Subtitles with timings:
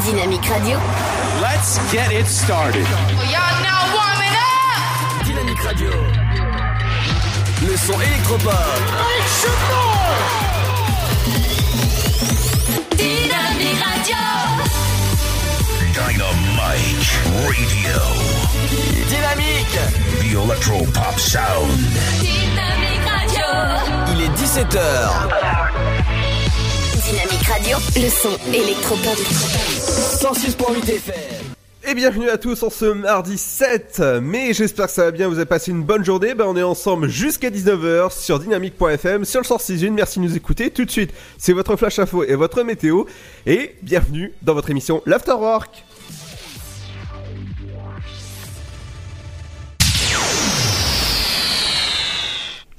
[0.00, 0.78] Dynamique Radio.
[1.40, 2.84] Let's get it started.
[3.30, 5.24] Y'all now warming up.
[5.24, 5.90] Dynamique Radio.
[7.62, 8.52] Le son électropop.
[12.96, 14.16] Dynamique Radio.
[15.92, 17.12] Dynamite
[17.46, 17.98] Radio.
[19.08, 19.78] Dynamique.
[20.20, 21.70] The Electro Pop Sound.
[22.20, 23.46] Dynamique Radio.
[24.12, 26.03] Il est 17h.
[27.14, 27.76] Dynamique Radio.
[27.94, 29.14] Le son électropop.
[29.14, 31.14] 106.8 FM.
[31.86, 35.36] Et bienvenue à tous en ce mardi 7 mai, j'espère que ça va bien, vous
[35.36, 39.46] avez passé une bonne journée, ben on est ensemble jusqu'à 19h sur dynamique.fm, sur le
[39.46, 43.04] 106.1, merci de nous écouter, tout de suite c'est votre flash info et votre météo,
[43.46, 45.84] et bienvenue dans votre émission l'Afterwork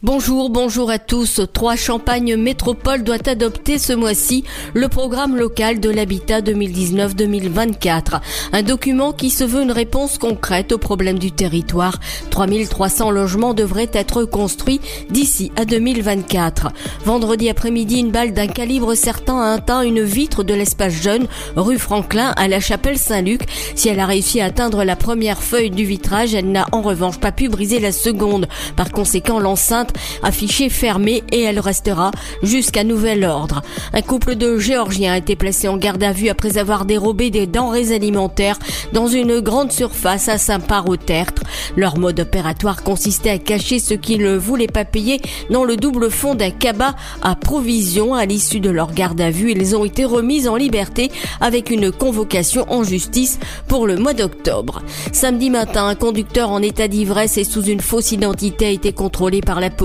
[0.05, 1.41] Bonjour, bonjour à tous.
[1.51, 4.43] Trois Champagne Métropole doit adopter ce mois-ci
[4.75, 8.21] le programme local de l'habitat 2019-2024.
[8.53, 11.99] Un document qui se veut une réponse concrète aux problèmes du territoire.
[12.29, 16.67] 3300 logements devraient être construits d'ici à 2024.
[17.03, 21.25] Vendredi après-midi, une balle d'un calibre certain a atteint une vitre de l'espace jeune,
[21.55, 23.41] rue Franklin, à la chapelle Saint-Luc.
[23.73, 27.19] Si elle a réussi à atteindre la première feuille du vitrage, elle n'a en revanche
[27.19, 28.47] pas pu briser la seconde.
[28.75, 29.93] Par conséquent, l'enceinte
[30.23, 32.11] affichée fermée et elle restera
[32.43, 33.61] jusqu'à nouvel ordre.
[33.93, 37.47] Un couple de Géorgiens a été placé en garde à vue après avoir dérobé des
[37.47, 38.59] denrées alimentaires
[38.93, 41.43] dans une grande surface à Saint-Par-au-Tertre.
[41.75, 46.09] Leur mode opératoire consistait à cacher ce qu'ils ne voulaient pas payer dans le double
[46.09, 48.13] fond d'un cabas à provisions.
[48.13, 51.91] À l'issue de leur garde à vue, ils ont été remis en liberté avec une
[51.91, 54.81] convocation en justice pour le mois d'octobre.
[55.11, 59.41] Samedi matin, un conducteur en état d'ivresse et sous une fausse identité a été contrôlé
[59.41, 59.84] par la police.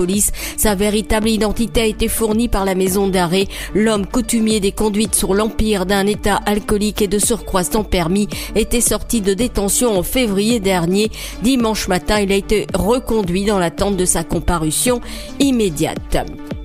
[0.57, 3.47] Sa véritable identité a été fournie par la maison d'arrêt.
[3.75, 8.81] L'homme coutumier des conduites sur l'empire d'un état alcoolique et de surcroît sans permis était
[8.81, 11.11] sorti de détention en février dernier.
[11.43, 15.01] Dimanche matin, il a été reconduit dans l'attente de sa comparution
[15.39, 16.17] immédiate.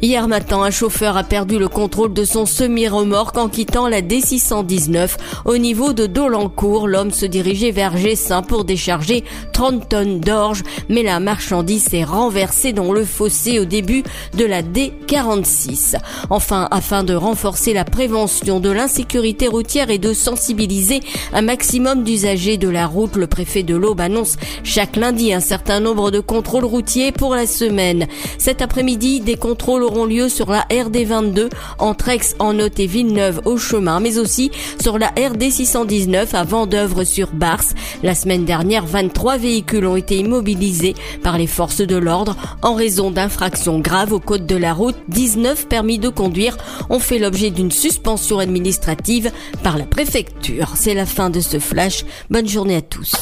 [0.02, 5.16] Hier matin, un chauffeur a perdu le contrôle de son semi-remorque en quittant la D619
[5.46, 6.86] au niveau de Dolencourt.
[6.86, 12.75] L'homme se dirigeait vers Gessin pour décharger 30 tonnes d'orge, mais la marchandise s'est renversée
[12.75, 14.03] dans le fossé au début
[14.37, 15.97] de la D46.
[16.28, 21.00] Enfin, afin de renforcer la prévention de l'insécurité routière et de sensibiliser
[21.32, 25.81] un maximum d'usagers de la route, le préfet de l'Aube annonce chaque lundi un certain
[25.81, 28.06] nombre de contrôles routiers pour la semaine.
[28.37, 33.41] Cet après-midi, des contrôles auront lieu sur la RD22 entre Aix en Note et Villeneuve
[33.47, 37.75] au chemin, mais aussi sur la RD 619 à Vendœuvre sur Barse.
[38.03, 43.06] La semaine dernière, 23 véhicules ont été immobilisés par les forces de l'ordre en raison
[43.11, 44.97] d'infractions graves au code de la route.
[45.09, 46.56] 19 permis de conduire
[46.91, 49.31] ont fait l'objet d'une suspension administrative
[49.62, 50.72] par la préfecture.
[50.77, 52.05] C'est la fin de ce flash.
[52.31, 53.12] Bonne journée à tous.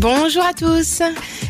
[0.00, 1.02] Bonjour à tous.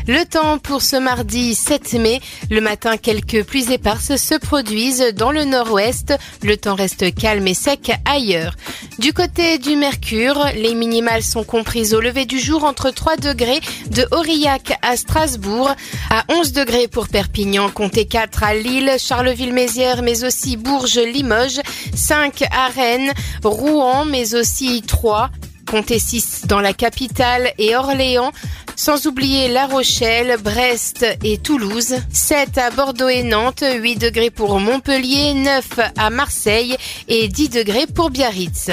[0.09, 2.21] Le temps pour ce mardi 7 mai.
[2.51, 6.15] Le matin, quelques pluies éparses se produisent dans le nord-ouest.
[6.43, 8.57] Le temps reste calme et sec ailleurs.
[8.99, 13.61] Du côté du Mercure, les minimales sont comprises au lever du jour entre 3 degrés
[13.89, 15.71] de Aurillac à Strasbourg,
[16.11, 21.61] à 11 degrés pour Perpignan, comptez 4 à Lille, Charleville-Mézières, mais aussi Bourges, Limoges,
[21.95, 23.13] 5 à Rennes,
[23.45, 25.31] Rouen, mais aussi 3
[25.71, 28.33] comptez 6 dans la capitale et Orléans,
[28.75, 34.59] sans oublier La Rochelle, Brest et Toulouse, 7 à Bordeaux et Nantes, 8 degrés pour
[34.59, 35.65] Montpellier, 9
[35.97, 36.77] à Marseille
[37.07, 38.71] et 10 degrés pour Biarritz.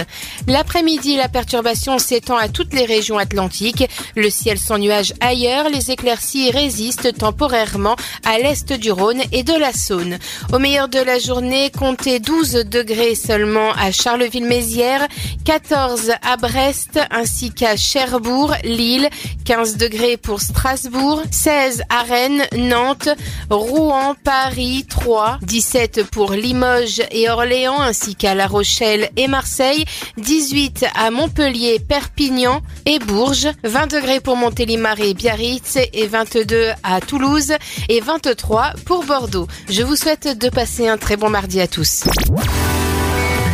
[0.48, 3.88] L'après-midi, la perturbation s'étend à toutes les régions atlantiques.
[4.16, 9.54] Le ciel sans nuages ailleurs, les éclaircies résistent temporairement à l'est du Rhône et de
[9.54, 10.18] la Saône.
[10.54, 15.08] Au meilleur de la journée, comptez 12 degrés seulement à Charleville-Mézières,
[15.44, 19.10] 14 à Brest, ainsi qu'à Cherbourg, Lille,
[19.46, 23.10] 15 degrés pour Strasbourg, 16 à Rennes, Nantes,
[23.50, 29.86] Rouen, Paris, 3, 17 pour Limoges et Orléans, ainsi qu'à La Rochelle et Marseille,
[30.18, 37.02] 18 à Montpellier, Perpignan et Bourges, 20 degrés pour Montélimar et Biarritz et 22 à
[37.02, 37.54] Toulouse
[37.90, 39.48] et 23 pour Bordeaux.
[39.70, 42.04] Je vous souhaite de passer un très bon mardi à tous.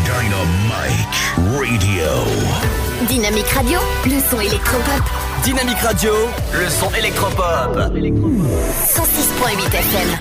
[0.06, 2.73] Dynamite Radio.
[3.08, 3.80] Dynamique Radio.
[4.06, 5.02] Le son électropop.
[5.44, 6.14] Dynamique Radio.
[6.54, 7.76] Le son électropop.
[7.76, 10.20] 106.8 FM.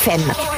[0.00, 0.49] FM.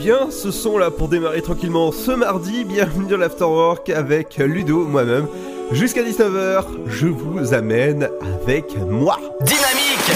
[0.00, 2.64] Bien ce son là pour démarrer tranquillement ce mardi.
[2.64, 5.26] Bienvenue dans l'Afterwork avec Ludo, moi-même.
[5.72, 8.08] Jusqu'à 19h, je vous amène
[8.42, 9.18] avec moi.
[9.42, 10.10] Dynamique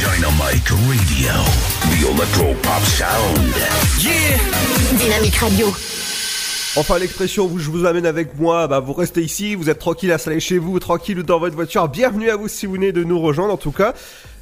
[0.00, 1.34] Dynamic Radio.
[1.82, 3.54] The Electro Pop Sound.
[4.00, 4.38] Yeah
[4.98, 5.66] Dynamique Radio.
[6.76, 10.40] Enfin, l'expression je vous amène avec moi, bah vous restez ici, vous êtes tranquille installé
[10.40, 11.86] chez vous, tranquille ou dans votre voiture.
[11.86, 13.94] Bienvenue à vous si vous venez de nous rejoindre en tout cas.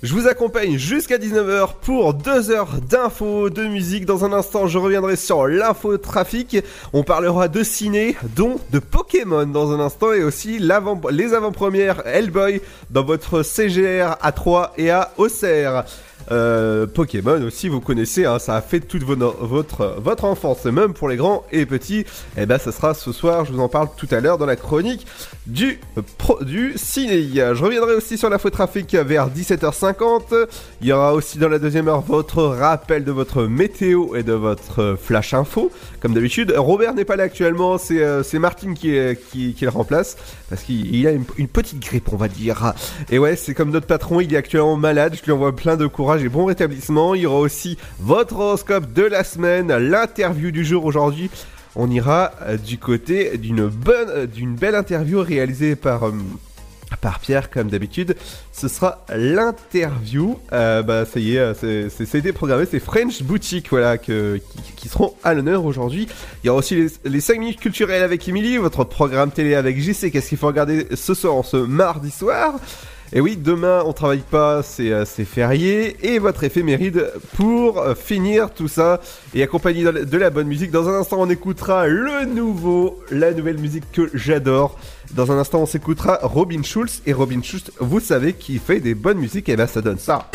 [0.03, 4.07] Je vous accompagne jusqu'à 19h pour 2 heures d'infos, de musique.
[4.07, 6.57] Dans un instant, je reviendrai sur l'info trafic.
[6.95, 12.63] On parlera de ciné, dont de Pokémon dans un instant et aussi les avant-premières Hellboy
[12.91, 15.85] dans votre CGR A3 et à Auxerre.
[16.31, 21.09] Euh, Pokémon aussi, vous connaissez, hein, ça a fait toute vo- votre, enfance, même pour
[21.09, 22.05] les grands et petits.
[22.37, 24.57] Et ben, ça sera ce soir, je vous en parle tout à l'heure dans la
[24.57, 25.07] chronique
[25.47, 25.81] du,
[26.19, 27.23] pro, du ciné.
[27.35, 30.47] Je reviendrai aussi sur l'info trafic vers 17h50.
[30.81, 34.33] Il y aura aussi dans la deuxième heure votre rappel de votre météo et de
[34.33, 35.71] votre flash info.
[36.01, 40.17] Comme d'habitude, Robert n'est pas là actuellement, c'est euh, qui, le remplace
[40.49, 42.75] parce qu'il il a une, une petite grippe, on va dire.
[43.11, 45.17] Et ouais, c'est comme notre patron, il est actuellement malade.
[45.19, 47.15] Je lui envoie plein de courage et bon rétablissement.
[47.15, 51.31] Il y aura aussi votre horoscope de la semaine, l'interview du jour aujourd'hui.
[51.75, 56.13] On ira euh, du côté d'une bonne, euh, d'une belle interview réalisée par euh,
[57.01, 58.17] par Pierre comme d'habitude.
[58.53, 60.39] Ce sera l'interview.
[60.53, 62.67] Euh, bah ça y est, c'est- programmé.
[62.71, 64.39] C'est French Boutique voilà que,
[64.77, 66.07] qui, seront à l'honneur aujourd'hui.
[66.43, 69.81] Il y aura aussi les, les 5 minutes culturelles avec Emily, votre programme télé avec
[69.81, 70.11] JC.
[70.11, 72.55] Qu'est-ce qu'il faut regarder ce soir, ce mardi soir?
[73.15, 75.97] Et oui, demain on travaille pas, c'est euh, férié.
[76.03, 79.01] Et votre éphéméride pour euh, finir tout ça
[79.35, 80.71] et accompagné de la- bonne musique.
[80.71, 84.79] Dans un instant, on écoutera le nouveau, la nouvelle musique que j'adore.
[85.13, 87.03] Dans un instant, on s'écoutera Robin Schulz.
[87.05, 90.31] Et Robin Schulz, vous savez qu'il fait des bonnes musiques, et ben ça donne ça.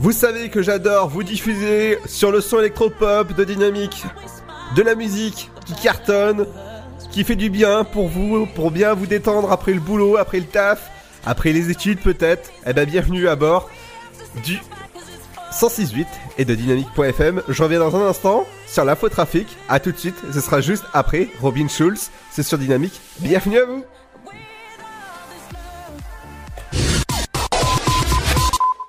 [0.00, 4.04] Vous savez que j'adore vous diffuser sur le son électropop de dynamique,
[4.76, 6.46] de la musique qui cartonne,
[7.12, 10.46] qui fait du bien pour vous, pour bien vous détendre après le boulot, après le
[10.46, 10.90] taf,
[11.26, 12.50] après les études peut-être.
[12.66, 13.68] Eh ben bienvenue à bord
[14.42, 14.58] du
[15.52, 16.06] 106.8
[16.38, 17.42] et de dynamique.fm.
[17.48, 19.46] Je reviens dans un instant sur l'info trafic.
[19.68, 22.10] À tout de suite, ce sera juste après Robin Schulz.
[22.30, 22.98] C'est sur Dynamique.
[23.20, 23.84] Bienvenue à vous.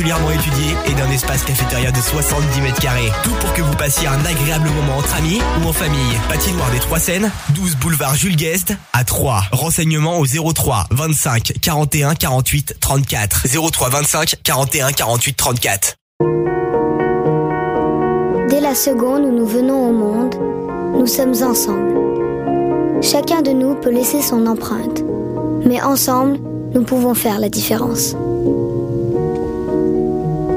[0.00, 3.10] particulièrement étudiée et d'un espace cafétéria de 70 mètres carrés.
[3.22, 6.16] Tout pour que vous passiez un agréable moment entre amis ou en famille.
[6.26, 9.42] Patinoire des Trois Seines, 12 boulevard Jules Guest à 3.
[9.52, 13.46] Renseignements au 03 25 41 48 34.
[13.70, 15.96] 03 25 41 48 34.
[18.48, 20.34] Dès la seconde où nous venons au monde,
[20.98, 23.02] nous sommes ensemble.
[23.02, 25.02] Chacun de nous peut laisser son empreinte,
[25.66, 26.38] mais ensemble,
[26.72, 28.16] nous pouvons faire la différence.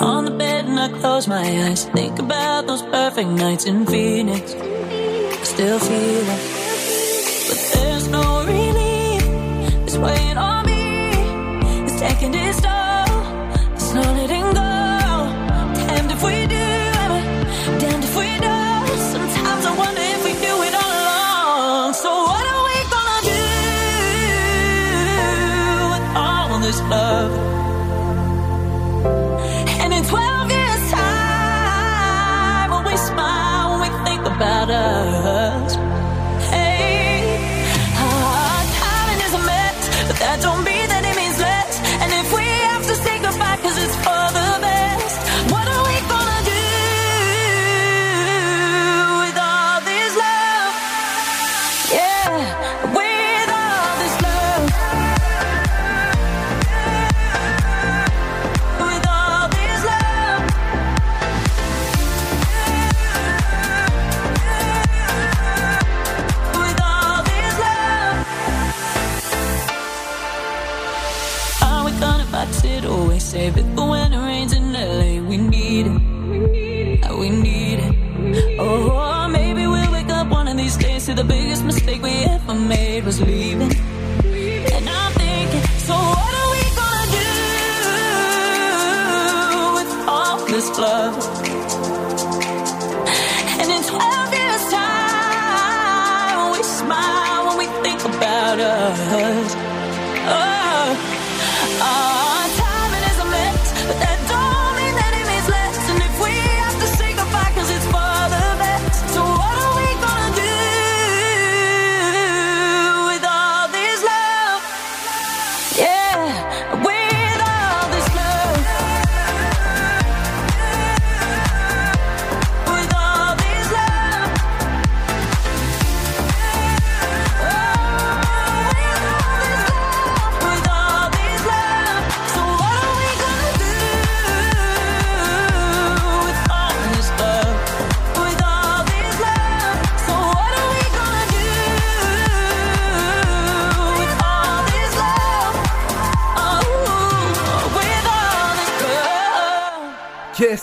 [0.00, 1.86] On the bed and I close my eyes.
[1.86, 4.54] Think about those perfect nights in Phoenix.
[4.54, 6.42] I Still feel it.
[7.48, 9.22] But there's no relief.
[9.86, 11.84] It's weighing on me.
[11.84, 12.75] It's taking its toll.
[34.46, 35.85] about us.
[83.06, 83.75] Was leaving.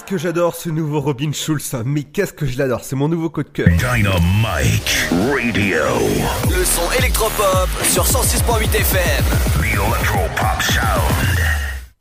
[0.06, 1.84] Qu'est-ce que j'adore ce nouveau Robin Schulz, hein.
[1.86, 3.68] mais qu'est-ce que je l'adore, c'est mon nouveau coup de cœur.
[3.70, 5.78] Dynamite Radio.
[6.50, 9.24] Le son électropop sur 106.8 FM.
[9.62, 11.03] The Electropop Sound.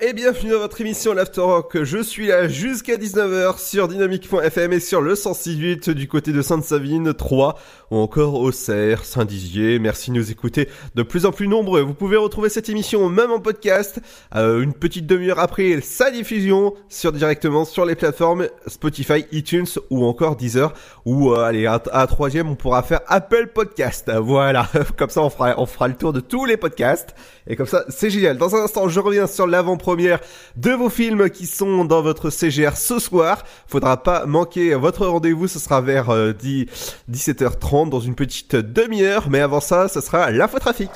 [0.05, 1.85] Et bienvenue dans votre émission l'After Rock.
[1.85, 7.15] Je suis là jusqu'à 19h sur dynamique.fm et sur le 168 du côté de Sainte-Savine
[7.15, 7.57] 3
[7.93, 9.79] ou encore Auxerre, Saint-Dizier.
[9.79, 11.83] Merci de nous écouter de plus en plus nombreux.
[11.83, 14.01] Vous pouvez retrouver cette émission même en podcast
[14.35, 20.05] euh, une petite demi-heure après sa diffusion sur directement sur les plateformes Spotify, iTunes ou
[20.05, 24.11] encore Deezer ou euh, allez à, à troisième on pourra faire Apple Podcast.
[24.21, 27.15] Voilà, comme ça on fera on fera le tour de tous les podcasts
[27.47, 28.37] et comme ça c'est génial.
[28.37, 32.77] Dans un instant je reviens sur l'avant-première de vos films qui sont dans votre CGR
[32.77, 33.45] ce soir.
[33.67, 36.67] Faudra pas manquer votre rendez-vous, ce sera vers euh, 10,
[37.11, 40.91] 17h30 dans une petite demi-heure, mais avant ça, ce sera l'infotrafic.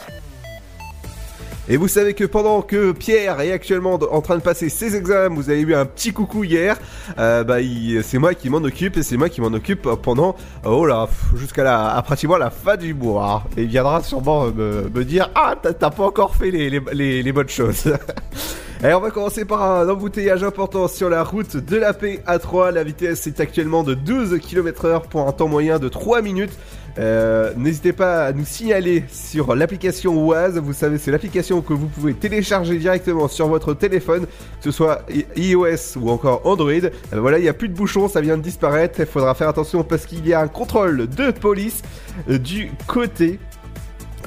[1.68, 5.34] Et vous savez que pendant que Pierre est actuellement en train de passer ses examens,
[5.34, 6.76] vous avez eu un petit coucou hier,
[7.18, 7.56] euh, bah
[8.04, 11.64] c'est moi qui m'en occupe et c'est moi qui m'en occupe pendant, oh là, jusqu'à
[11.64, 13.42] la, à pratiquement la fin du mois.
[13.56, 17.48] Et il viendra sûrement me, me dire, ah t'as pas encore fait les, les, bonnes
[17.48, 17.92] choses.
[18.84, 22.72] Et on va commencer par un embouteillage important sur la route de la paix A3.
[22.72, 26.52] La vitesse est actuellement de 12 km heure pour un temps moyen de 3 minutes.
[26.98, 30.58] Euh, N'hésitez pas à nous signaler sur l'application Oise.
[30.58, 35.02] Vous savez, c'est l'application que vous pouvez télécharger directement sur votre téléphone, que ce soit
[35.36, 36.70] iOS ou encore Android.
[36.72, 39.00] Euh, voilà, il n'y a plus de bouchons, ça vient de disparaître.
[39.00, 41.82] Il faudra faire attention parce qu'il y a un contrôle de police
[42.30, 43.38] euh, du côté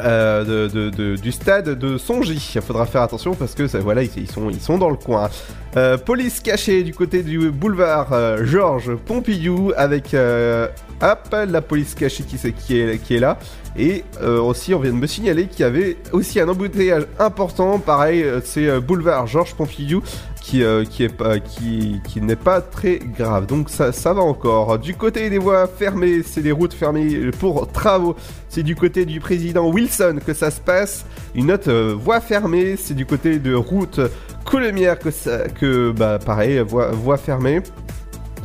[0.01, 2.53] euh, du stade de Songy.
[2.55, 5.29] Il faudra faire attention parce que voilà, ils, sont, ils dans le coin.
[6.05, 10.15] Police cachée du côté du boulevard Georges Pompidou avec
[11.01, 12.35] hop, la police cachée qui,
[12.77, 13.38] est, qui est là.
[13.77, 17.79] Et euh, aussi, on vient de me signaler qu'il y avait aussi un embouteillage important.
[17.79, 20.01] Pareil, euh, c'est euh, boulevard Georges Pompidou
[20.41, 20.63] qui,
[22.21, 23.45] n'est pas très grave.
[23.45, 24.79] Donc ça, va encore.
[24.79, 28.15] Du côté des voies fermées, c'est des routes fermées pour travaux.
[28.47, 31.05] C'est du côté du président Wilson que ça se passe.
[31.35, 33.99] Une autre voie fermée, c'est du côté de route
[34.43, 37.62] Coulemière que, ça, que bah, pareil, voie fermée.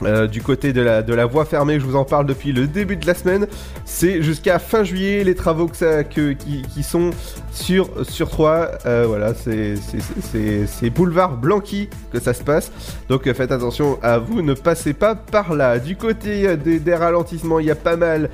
[0.04, 3.06] Euh, du côté de la, voie fermée, je vous en parle depuis le début de
[3.06, 3.46] la semaine.
[3.84, 7.10] C'est jusqu'à fin juillet les travaux qui, sont
[7.52, 8.70] sur, sur 3.
[8.86, 12.70] Euh, voilà, c'est- boulevard Blanqui que ça se passe.
[13.08, 15.78] Donc euh, faites attention à vous, ne passez pas par là.
[15.78, 18.30] Du côté des, ralentissements, il y a pas mal.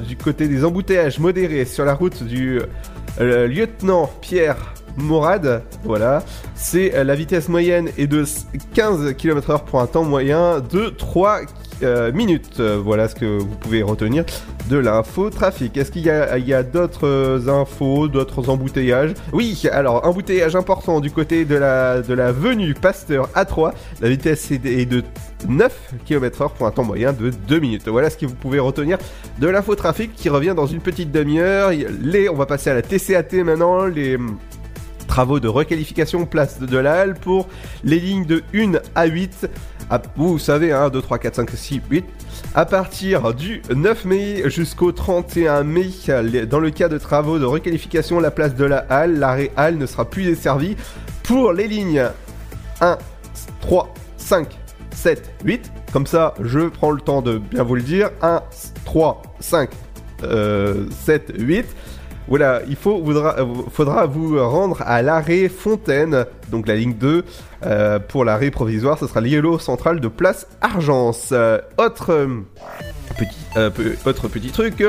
[0.00, 2.60] du côté des embouteillages modérés sur la route du
[3.20, 6.22] lieutenant Pierre Morad, voilà,
[6.54, 8.24] c'est euh, la vitesse moyenne est de
[8.74, 11.40] 15 km/h pour un temps moyen de 3
[11.82, 12.60] euh, minutes.
[12.60, 14.24] Voilà ce que vous pouvez retenir
[14.70, 15.76] de l'info trafic.
[15.76, 19.14] Est-ce qu'il y a, d'autres euh, infos, d'autres embouteillages?
[19.32, 23.72] Oui, alors embouteillage important du côté de la, de la venue Pasteur A3.
[24.00, 25.02] La vitesse est de- est de
[25.48, 27.88] 9 km/h pour un temps moyen de 2 minutes.
[27.88, 28.96] Voilà ce que vous pouvez retenir
[29.40, 31.72] de l'info trafic qui revient dans une petite demi-heure.
[32.30, 33.86] On va passer à la TCAT maintenant.
[33.86, 34.16] Les
[35.06, 37.48] travaux de requalification place de la Halle pour
[37.82, 39.48] les lignes de 1 à 8.
[39.90, 42.04] Ah, vous savez, hein, 2, 3, 4, 5, 6, 8.
[42.54, 45.90] À partir du 9 mai jusqu'au 31 mai,
[46.48, 49.86] dans le cas de travaux de requalification, la place de la Halle, l'arrêt Halle ne
[49.86, 50.76] sera plus desservi
[51.22, 52.04] pour les lignes
[52.80, 52.98] 1,
[53.60, 54.48] 3, 5,
[54.94, 55.72] 7, 8.
[55.92, 58.10] Comme ça, je prends le temps de bien vous le dire.
[58.22, 58.42] 1,
[58.84, 59.70] 3, 5,
[60.22, 61.66] euh, 7, 8.
[62.26, 67.22] Voilà, il euh, faudra vous rendre à l'arrêt Fontaine, donc la ligne 2,
[67.66, 71.30] euh, pour l'arrêt provisoire, ce sera l'îlot central de Place Argence.
[71.32, 72.26] Euh, autre,
[73.18, 74.82] petit, autre petit truc,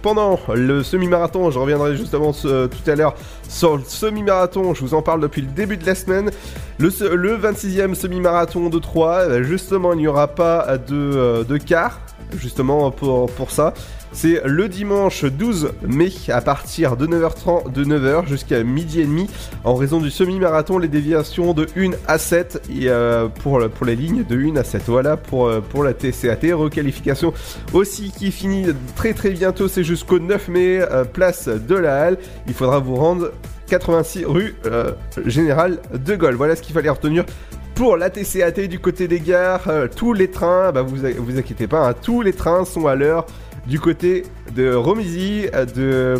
[0.00, 3.14] pendant le semi-marathon, je reviendrai justement tout à l'heure
[3.48, 6.30] sur le semi-marathon, je vous en parle depuis le début de la semaine.
[6.78, 12.00] Le, le 26e semi-marathon de 3, euh, justement, il n'y aura pas de, de quart,
[12.34, 13.74] justement pour, pour ça.
[14.12, 19.28] C'est le dimanche 12 mai à partir de 9h30 de 9h jusqu'à midi et demi.
[19.64, 23.96] En raison du semi-marathon les déviations de 1 à 7 et euh, pour, pour les
[23.96, 27.32] lignes de 1 à 7 voilà pour, euh, la TCAT requalification
[27.72, 28.66] aussi qui finit
[28.96, 32.18] très très bientôt c'est jusqu'au 9 mai euh, place de la Halle.
[32.46, 33.32] Il faudra vous rendre
[33.68, 34.54] 86 rue
[35.26, 36.36] Général de Gaulle.
[36.36, 37.24] Voilà ce qu'il fallait retenir
[37.74, 41.88] pour la TCAT du côté des gares, tous les trains, bah vous vous inquiétez pas,
[41.88, 43.26] hein, tous les trains sont à l'heure
[43.68, 44.24] du côté
[44.56, 46.18] de euh, de euh,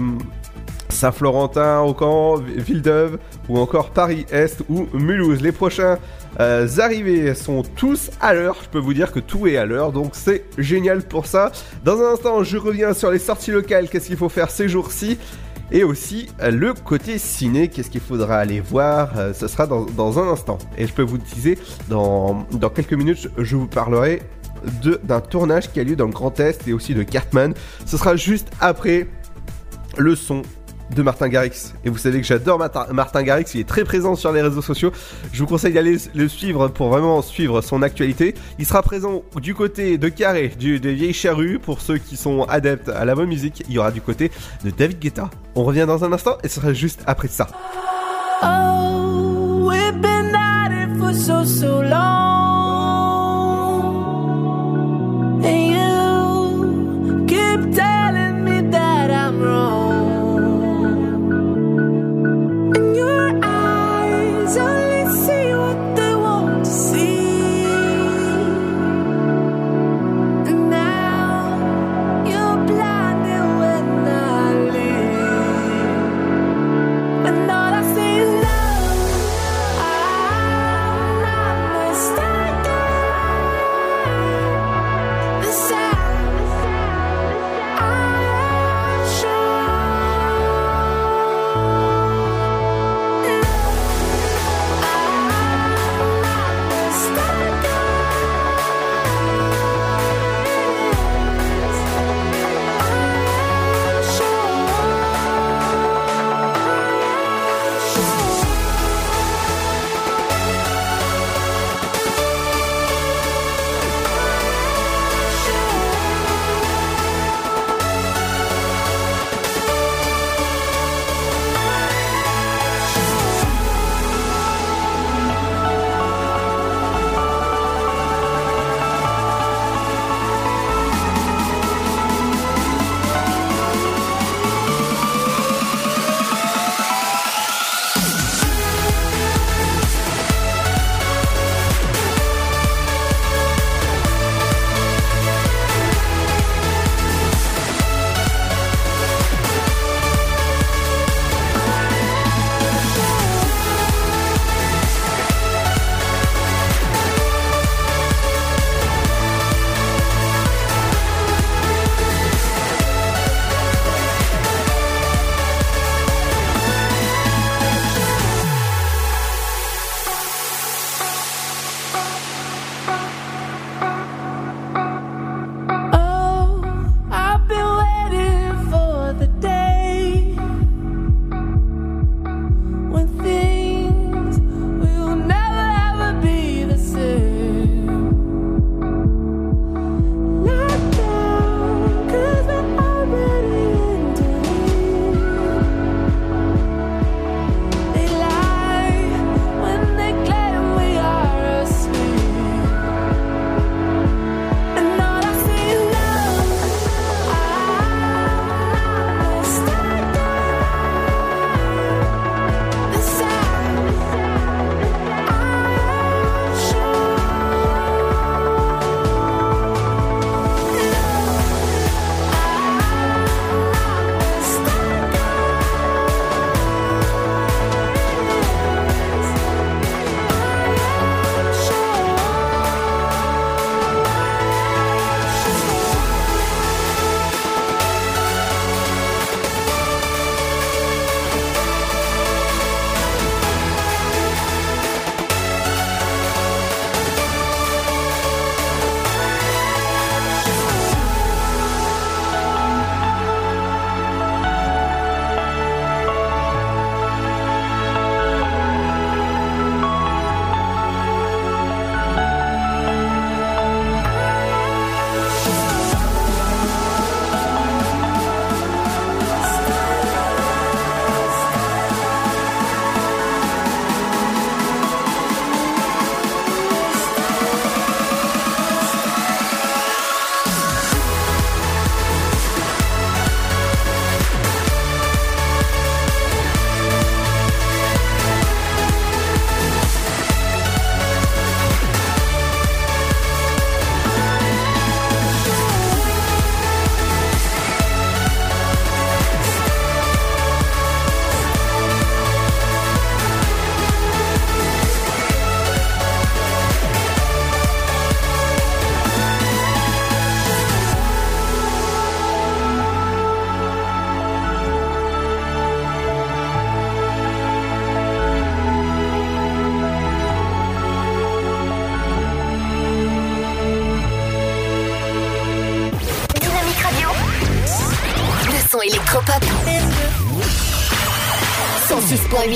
[0.90, 5.40] Saint-Florentin, Aucan, Villeneuve ou encore Paris-Est ou Mulhouse.
[5.40, 5.98] Les prochains
[6.40, 9.92] euh, arrivés sont tous à l'heure, je peux vous dire que tout est à l'heure,
[9.92, 11.52] donc c'est génial pour ça.
[11.84, 15.18] Dans un instant, je reviens sur les sorties locales, qu'est-ce qu'il faut faire ces jours-ci?
[15.70, 19.84] Et aussi euh, le côté ciné, qu'est-ce qu'il faudra aller voir, euh, ce sera dans,
[19.84, 20.58] dans un instant.
[20.78, 21.58] Et je peux vous teaser,
[21.88, 24.22] dans, dans quelques minutes, je, vous parlerai
[25.04, 27.54] d'un tournage qui a lieu dans le Grand Est et aussi de Cartman.
[27.86, 29.06] Ce sera juste après
[29.96, 30.42] le son
[30.94, 31.74] de Martin Garrix.
[31.84, 32.58] Et vous savez que j'adore
[32.92, 34.92] Martin, Garrix, il est très présent sur les réseaux sociaux.
[35.32, 38.34] Je vous conseille d'aller le suivre pour vraiment suivre son actualité.
[38.58, 42.44] Il sera présent du côté de Carré, du, des Vieilles Charrues, pour ceux qui sont
[42.44, 43.64] adeptes à la bonne musique.
[43.68, 44.30] Il y aura du côté
[44.64, 45.30] de David Guetta.
[45.54, 47.48] On revient dans un instant et ce sera juste après ça.
[48.42, 48.78] Oh.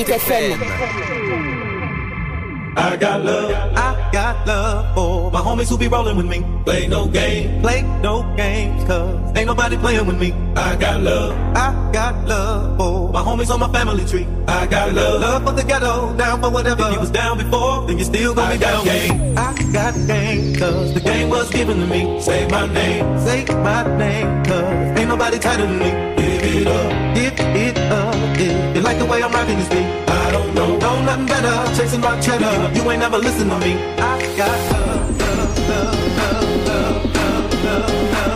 [0.03, 0.59] 88 FM.
[2.75, 6.43] I got love, I got love for my homies who be rolling with me.
[6.65, 10.33] Play no game, play no games, cause ain't nobody playing with me.
[10.57, 14.27] I got love, I got love for my homies on my family tree.
[14.49, 16.83] I got love, love for the ghetto, down for whatever.
[16.83, 18.85] If you was down before, then you still gonna be down.
[18.85, 19.39] Game.
[19.39, 22.21] I got game, cause the game was given to me.
[22.21, 25.91] Say my name, say my name, cause ain't nobody tighter than me.
[26.17, 29.92] Give it up, give it up, if you like the way I'm rocking this beat
[30.55, 31.77] no, no, nothing better.
[31.77, 33.75] Chasing my cheddar, you ain't never listen to me.
[33.99, 38.33] I got love, love, love, love, love, love, love, love.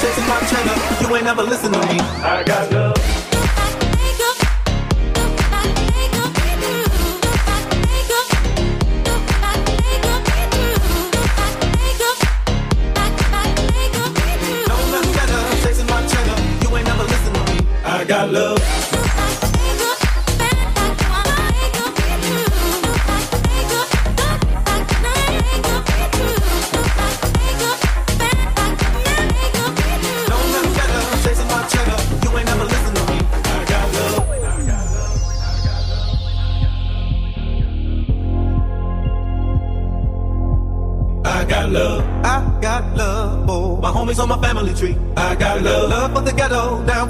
[0.00, 1.98] Chasing my cheddar, you ain't never listen to me.
[2.00, 3.05] I got love.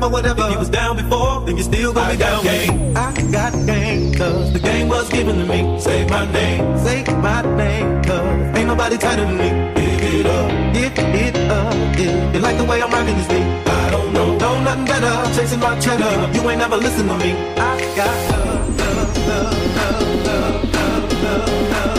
[0.09, 0.43] whatever.
[0.47, 2.43] If you was down before, then you still gonna I be down.
[2.45, 2.97] Game.
[2.97, 5.81] I got game, cause the game was given to me.
[5.81, 9.51] Say my name, say my name, cause ain't nobody tighter than me.
[9.75, 12.33] Give it up, give it up, yeah.
[12.33, 13.47] You like the way I'm rocking this beat?
[13.67, 15.15] I don't know, know nothing better.
[15.35, 17.33] Chasing my cheddar, you ain't never listen to me.
[17.57, 21.71] I got love, love, love, love, love, love, love.
[21.73, 21.96] love.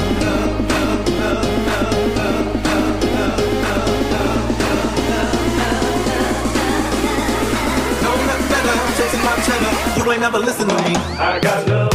[10.12, 10.96] Ain't never listen to me.
[11.18, 11.87] I got love.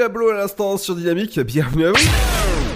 [0.00, 2.08] Diablo à l'instant sur Dynamique, bienvenue à vous.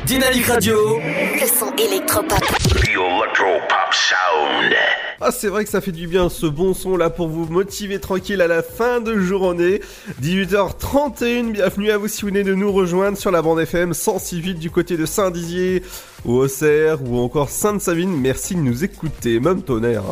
[0.04, 0.98] Dynamique Radio.
[0.98, 2.38] Le son électropop.
[2.38, 4.74] The Electro Pop Sound.
[5.22, 7.98] Ah c'est vrai que ça fait du bien ce bon son là pour vous motiver
[7.98, 9.80] tranquille à la fin de journée.
[10.20, 14.58] 18h31, bienvenue à vous si vous venez de nous rejoindre sur la bande FM 106.8
[14.58, 15.82] du côté de Saint-Dizier,
[16.26, 18.20] ou Auxerre ou encore Sainte-Savine.
[18.20, 20.02] Merci de nous écouter, même tonnerre.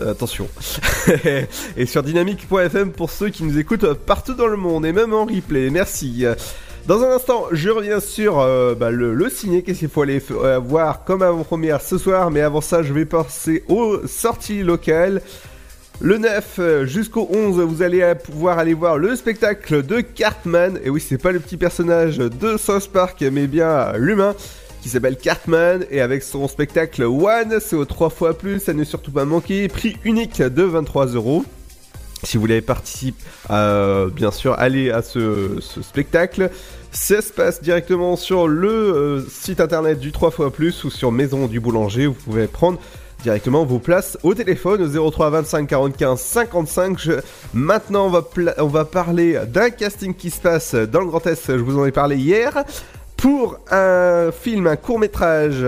[0.00, 0.48] Euh, attention.
[1.76, 5.24] et sur dynamique.fm pour ceux qui nous écoutent partout dans le monde et même en
[5.24, 5.70] replay.
[5.70, 6.26] Merci.
[6.86, 9.28] Dans un instant, je reviens sur euh, bah, le, le.
[9.60, 12.30] Qu'est-ce qu'il faut aller euh, voir comme avant-première ce soir?
[12.30, 15.20] Mais avant ça, je vais passer aux sorties locales.
[16.00, 20.80] Le 9 euh, jusqu'au 11, vous allez pouvoir aller voir le spectacle de Cartman.
[20.82, 24.34] Et oui, c'est pas le petit personnage de South Park, mais bien l'humain
[24.80, 25.84] qui s'appelle Cartman.
[25.90, 29.68] Et avec son spectacle One, c'est au 3 fois plus, ça ne surtout pas manquer.
[29.68, 31.44] Prix unique de 23 euros.
[32.22, 33.18] Si vous voulez participer,
[33.50, 36.50] euh, bien sûr, allez à ce, spectacle.
[36.92, 41.12] Ça se passe directement sur le euh, site internet du 3 fois plus ou sur
[41.12, 42.06] Maison du Boulanger.
[42.06, 42.78] Vous pouvez prendre
[43.22, 46.98] directement vos places au téléphone au 03 25 45 55.
[46.98, 47.12] Je-
[47.54, 51.46] Maintenant, on va, on va parler d'un casting qui se passe dans le Grand Est.
[51.48, 52.64] Je vous en ai parlé hier
[53.20, 55.66] pour un film, un court métrage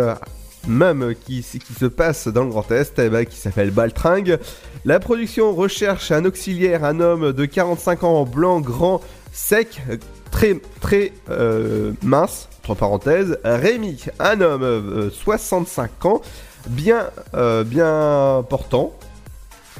[0.67, 4.39] même qui, qui se passe dans le Grand Est, eh ben, qui s'appelle Baltringue.
[4.85, 9.01] La production recherche un auxiliaire, un homme de 45 ans, blanc, grand,
[9.33, 9.83] sec,
[10.31, 13.39] très très euh, mince, entre parenthèses.
[13.45, 16.23] Rémi, un homme, euh, 65 ans,
[16.69, 18.93] bien, euh, bien portant,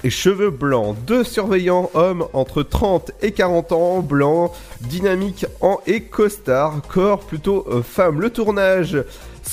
[0.05, 0.97] et cheveux blancs.
[1.07, 7.67] Deux surveillants hommes entre 30 et 40 ans, blancs, dynamiques en et costard, corps plutôt
[7.71, 8.21] euh, femme.
[8.21, 8.97] Le tournage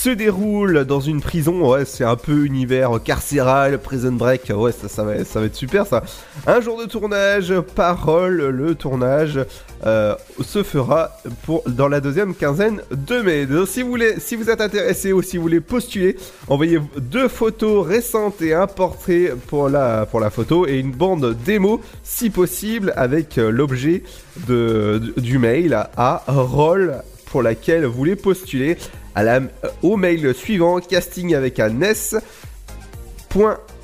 [0.02, 4.88] se déroule dans une prison, ouais, c'est un peu univers carcéral, prison break, ouais, ça,
[4.88, 6.04] ça, va, ça va être super ça.
[6.48, 9.42] Un jour de tournage, parole, le tournage
[9.86, 13.46] euh, se fera pour, dans la deuxième quinzaine de mai.
[13.46, 16.16] Donc, si, vous voulez, si vous êtes intéressé ou si vous voulez postuler,
[16.48, 21.36] envoyez deux photos récentes et un portrait pour la, pour la photo et une bande
[21.44, 24.04] démo si possible avec euh, l'objet
[24.48, 28.78] du mail à rôle pour laquelle vous voulez postuler
[29.16, 29.50] la,
[29.82, 32.16] au mail suivant casting avec un S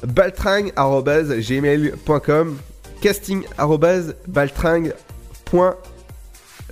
[0.05, 2.57] baltringue@gmail.com
[3.01, 4.93] casting@baltringue.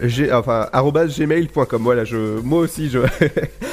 [0.01, 1.83] G, enfin, gmail.com.
[1.83, 2.99] Voilà, je, moi aussi, je.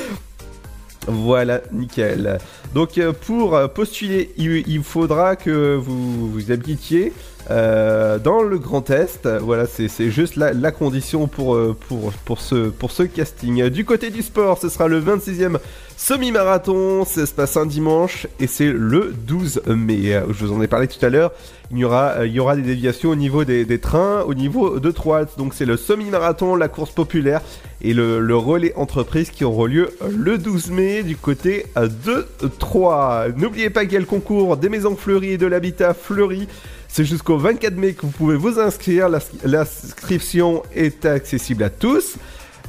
[1.06, 2.38] voilà, nickel.
[2.74, 7.12] Donc, euh, pour euh, postuler, il, faudra que vous, vous habitiez
[7.50, 9.26] euh, dans le Grand Est.
[9.26, 13.68] Voilà, c'est juste la, condition pour, pour, pour, ce, pour ce casting.
[13.70, 15.58] Du côté du sport, ce sera le 26e
[15.96, 17.04] semi-marathon.
[17.04, 20.22] Ça se passe un dimanche et c'est le 12 mai.
[20.30, 21.32] Je vous en ai parlé tout à l'heure.
[21.72, 24.78] Il y aura, il y aura des déviations au niveau des, des trains, au niveau
[24.78, 25.26] de Troyes.
[25.38, 27.42] Donc c'est le semi-marathon, la course populaire
[27.82, 32.26] et le, le relais entreprise qui auront lieu le 12 mai du côté de
[32.60, 33.26] Troyes.
[33.36, 36.46] N'oubliez pas qu'il y a le concours des maisons fleuries et de l'habitat fleuri.
[36.86, 39.08] C'est jusqu'au 24 mai que vous pouvez vous inscrire.
[39.44, 42.16] L'inscription est accessible à tous.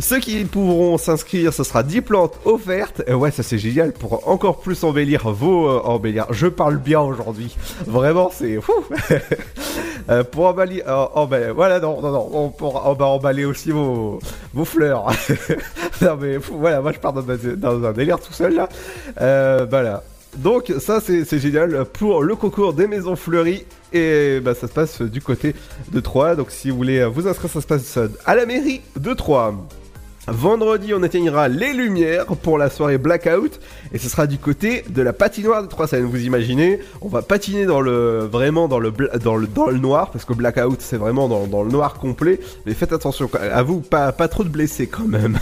[0.02, 3.04] Ceux qui pourront s'inscrire, ce sera 10 plantes offertes.
[3.10, 6.26] Ouais, ça c'est génial pour encore plus embellir vos euh, embellir.
[6.32, 7.56] Je parle bien aujourd'hui.
[7.86, 8.74] Vraiment, c'est fou.
[10.10, 13.70] Euh, pour emballer, euh, emballer- voilà, non, non, non, on, pour on va emballer aussi
[13.70, 14.18] vos,
[14.52, 15.06] vos fleurs.
[16.02, 18.68] non mais voilà, moi je pars dans, un- délire tout seul là.
[19.22, 20.02] Euh, voilà.
[20.38, 25.02] Donc ça c'est génial pour le concours des maisons fleuries et bah, ça se passe
[25.04, 25.54] du côté
[25.92, 26.36] de Troyes.
[26.36, 29.54] Donc si vous voulez vous inscrire, ça se passe à la mairie de Troyes.
[30.28, 33.60] Vendredi, on éteignera les lumières pour la soirée Blackout
[33.92, 36.06] et ce sera du côté de la patinoire de Trois Seines.
[36.06, 40.12] Vous imaginez, on va patiner dans le vraiment dans le dans le dans le noir
[40.12, 42.40] parce que Blackout c'est vraiment dans, dans le noir complet.
[42.68, 45.40] Mais faites attention, à vous pas pas trop de blessés quand même.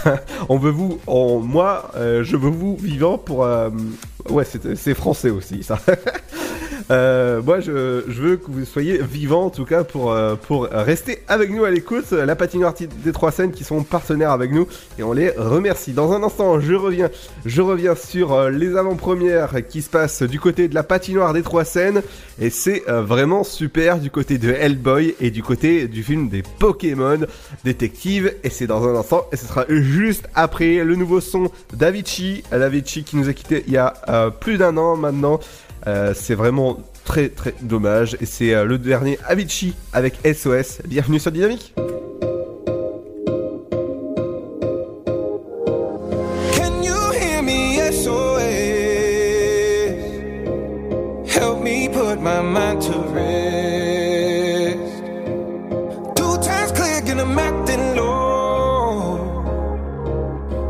[0.48, 3.70] on veut vous, on, moi, euh, je veux vous vivant pour euh,
[4.30, 5.78] ouais c'est français aussi ça.
[6.92, 10.64] Euh, moi, je, je veux que vous soyez vivants, en tout cas, pour, euh, pour
[10.72, 12.12] rester avec nous à l'écoute.
[12.12, 14.68] La patinoire ti- des trois scènes qui sont partenaires avec nous
[14.98, 15.92] et on les remercie.
[15.94, 17.10] Dans un instant, je reviens,
[17.46, 21.44] je reviens sur euh, les avant-premières qui se passent du côté de la patinoire des
[21.44, 22.02] trois scènes
[22.42, 26.42] et c'est euh, vraiment super du côté de Hellboy et du côté du film des
[26.58, 27.20] Pokémon
[27.64, 32.44] détective et c'est dans un instant et ce sera juste après le nouveau son d'Avicii,
[32.52, 33.94] Avicii qui nous a quitté il y a
[34.40, 35.40] plus d'un an maintenant.
[35.88, 38.18] Euh, c'est vraiment très très dommage.
[38.22, 40.82] Et c'est euh, le dernier Avicii avec SOS.
[40.86, 41.74] Bienvenue sur Dynamique.
[46.56, 47.80] Can you hear me?
[47.92, 48.40] SOS.
[51.26, 54.78] Help me put my mind to rest.
[56.16, 59.18] Two times click and I'm acting low.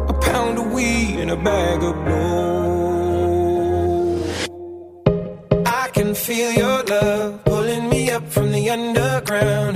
[0.07, 2.49] A pound of weed and a bag of blow.
[6.00, 9.76] Can feel your love pulling me up from the underground.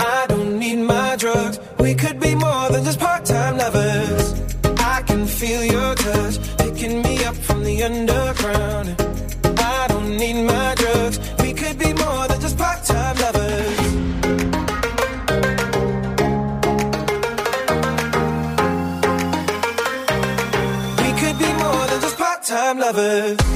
[0.00, 1.60] I don't need my drugs.
[1.78, 4.24] We could be more than just part-time lovers.
[4.78, 8.88] I can feel your touch picking me up from the underground.
[9.58, 11.18] I don't need my drugs.
[11.42, 13.78] We could be more than just part-time lovers.
[21.02, 23.51] We could be more than just part-time lovers.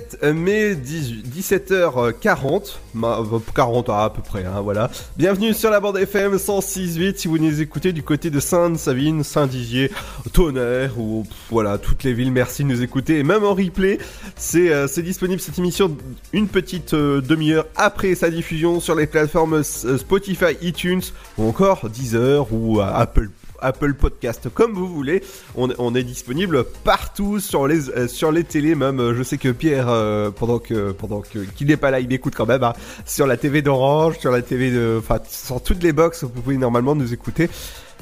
[0.00, 4.90] 17 euh, mai 17h40, 40 euh, euh, ah, à peu près, hein, voilà.
[5.16, 9.90] Bienvenue sur la bande FM 106.8 si vous nous écoutez du côté de Sainte-Savine, Saint-Dizier,
[10.32, 12.32] Tonnerre ou voilà toutes les villes.
[12.32, 13.98] Merci de nous écouter et même en replay,
[14.36, 15.94] c'est disponible cette émission
[16.32, 21.02] une petite demi-heure après sa diffusion sur les plateformes Spotify, iTunes
[21.36, 23.28] ou encore Deezer ou Apple
[23.62, 25.22] Apple Podcast, comme vous voulez.
[25.56, 29.14] On, est disponible partout sur les euh, sur les télés même.
[29.14, 32.34] Je sais que Pierre, euh, pendant que pendant que qu'il n'est pas là, il écoute
[32.36, 35.92] quand même hein, sur la TV d'Orange, sur la TV de, enfin sur toutes les
[35.92, 37.50] box, vous pouvez normalement nous écouter.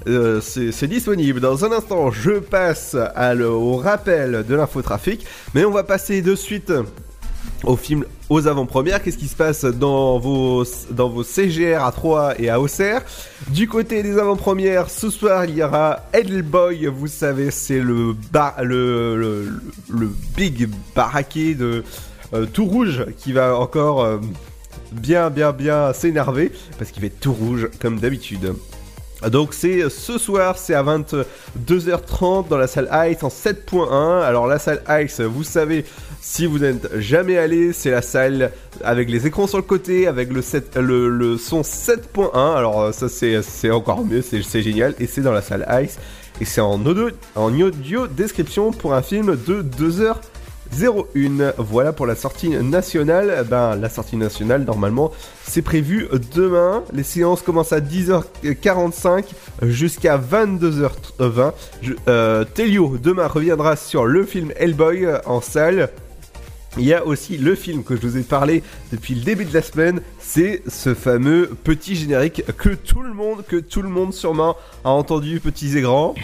[0.07, 1.41] Euh, c'est disponible.
[1.41, 6.73] Dans un instant, je passe au rappel de l'infotrafic, mais on va passer de suite
[7.65, 9.03] au film aux avant-premières.
[9.03, 13.03] Qu'est-ce qui se passe dans vos, dans vos CGR à Troyes et à Auxerre?
[13.49, 18.15] Du côté des avant-premières, ce soir il y aura Hellboy, vous savez, c'est le,
[18.63, 21.85] le, le, big baraquet de
[22.35, 24.19] euh, tout rouge qui va encore euh,
[24.93, 28.55] bien, bien, bien s'énerver parce qu'il être tout rouge comme d'habitude.
[29.27, 34.23] Donc c'est ce soir, c'est à 22h30 dans la salle Ice en 7.1.
[34.23, 35.85] Alors la salle Ice, vous savez,
[36.21, 38.53] si vous n'êtes jamais allé, c'est la salle
[38.85, 40.43] avec les écrans sur le côté, avec le,
[41.39, 42.57] son 7.1.
[42.57, 44.95] Alors euh, ça c'est encore mieux, c'est génial.
[45.01, 45.99] Et c'est dans la salle Ice.
[46.41, 50.14] Et c'est en audio, en audio description pour un film de 2h.
[50.79, 51.55] 01.
[51.57, 53.47] Voilà pour la sortie nationale.
[53.49, 55.12] Ben, la sortie nationale, normalement,
[55.47, 56.85] c'est prévu demain.
[56.93, 59.25] Les séances commencent à 10h45
[59.62, 61.53] jusqu'à 22h20.
[61.81, 65.89] Je- euh, Telio, demain, reviendra sur le film Hellboy euh, en salle.
[66.79, 68.62] Il y a aussi le film que je vous ai parlé
[68.93, 73.45] depuis le début de la semaine, c'est ce fameux petit générique que tout le monde,
[73.45, 76.14] que tout le monde sûrement a entendu, petits et grands.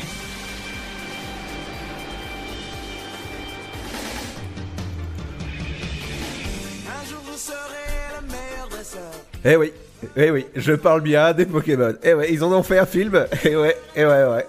[9.45, 9.73] Eh oui,
[10.17, 11.95] eh oui, je parle bien des Pokémon.
[12.03, 13.27] Eh ouais, ils en ont fait un film.
[13.45, 14.47] Eh ouais, eh ouais, ouais.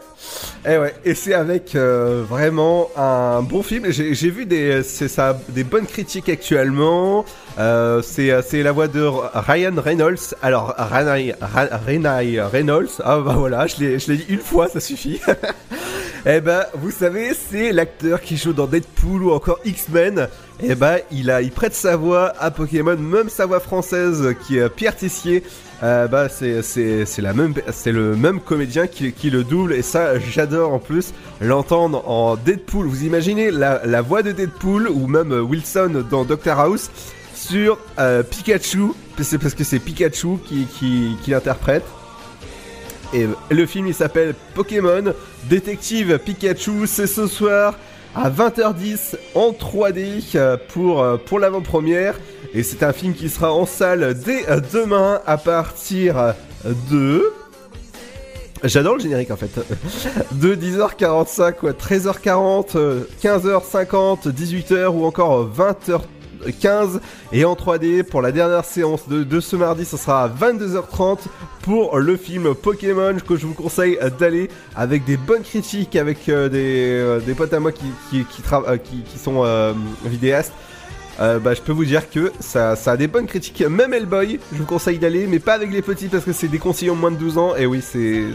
[0.67, 3.85] Eh ouais, et c'est avec euh, vraiment un bon film.
[3.89, 7.25] J'ai vu des, ça, des bonnes critiques actuellement.
[7.59, 10.33] Euh, c'est euh, la voix de Ryan Reynolds.
[10.41, 11.35] Alors Ryan,
[12.51, 12.89] Reynolds.
[13.03, 15.21] Ah bah voilà, je l'ai dit une fois, ça suffit.
[16.27, 20.27] Eh ben, vous savez, c'est l'acteur qui joue dans Deadpool ou encore X-Men.
[20.63, 24.57] Eh ben, il a, il prête sa voix à Pokémon, même sa voix française qui
[24.57, 25.43] est Pierre Tessier.
[25.83, 26.63] Euh, bah, c'est,
[27.19, 32.09] la même, c'est le même comédien qui, le double et ça, j'adore en plus l'entendre
[32.09, 32.87] en Deadpool.
[32.87, 36.89] Vous imaginez la, voix de Deadpool ou même Wilson dans Doctor House
[37.35, 38.93] sur euh, Pikachu.
[39.21, 41.83] C'est parce que c'est Pikachu qui l'interprète.
[43.15, 45.13] Et le film il s'appelle Pokémon
[45.45, 46.85] Détective Pikachu.
[46.85, 47.75] C'est ce soir
[48.13, 52.19] à 20h10 en 3D euh, pour, euh, pour l'avant-première.
[52.53, 56.33] Et c'est un film qui sera en salle dès euh, demain à partir
[56.91, 57.31] de...
[58.65, 59.51] J'adore le générique en fait.
[60.31, 65.45] De 10h45, quoi, 13h40, euh, 15h50, 18h ou encore
[66.45, 66.99] 20h15
[67.31, 71.19] et en 3D pour la dernière séance de, ce mardi, ce sera à 22h30
[71.61, 76.49] pour le film Pokémon que je vous conseille d'aller avec des bonnes critiques, avec euh,
[76.49, 79.75] des, euh, des potes à moi qui, euh, sont
[80.05, 80.53] vidéastes.
[81.17, 83.61] Bah, je peux vous dire que ça, a des bonnes critiques.
[83.61, 86.59] Même Hellboy, je vous conseille d'aller, mais pas avec les petits parce que c'est des
[86.59, 87.55] conseillers moins de 12 ans.
[87.55, 88.25] Et oui, c'est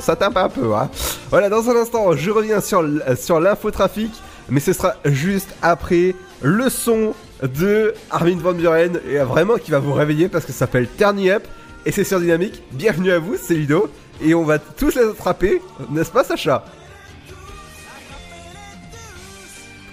[0.00, 0.74] ça, tape un peu.
[0.74, 0.90] Hein.
[1.30, 2.84] Voilà, dans un instant, je reviens sur,
[3.16, 4.12] sur l'infotrafic,
[4.50, 9.78] mais ce sera juste après le son de Armin Van Buren et vraiment qui va
[9.78, 11.44] vous réveiller parce que ça s'appelle Turn Up
[11.86, 12.62] et c'est sur Dynamique.
[12.72, 16.64] Bienvenue à vous, c'est Ludo et on va tous les attraper, n'est-ce pas Sacha?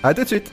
[0.03, 0.51] À tout de suite.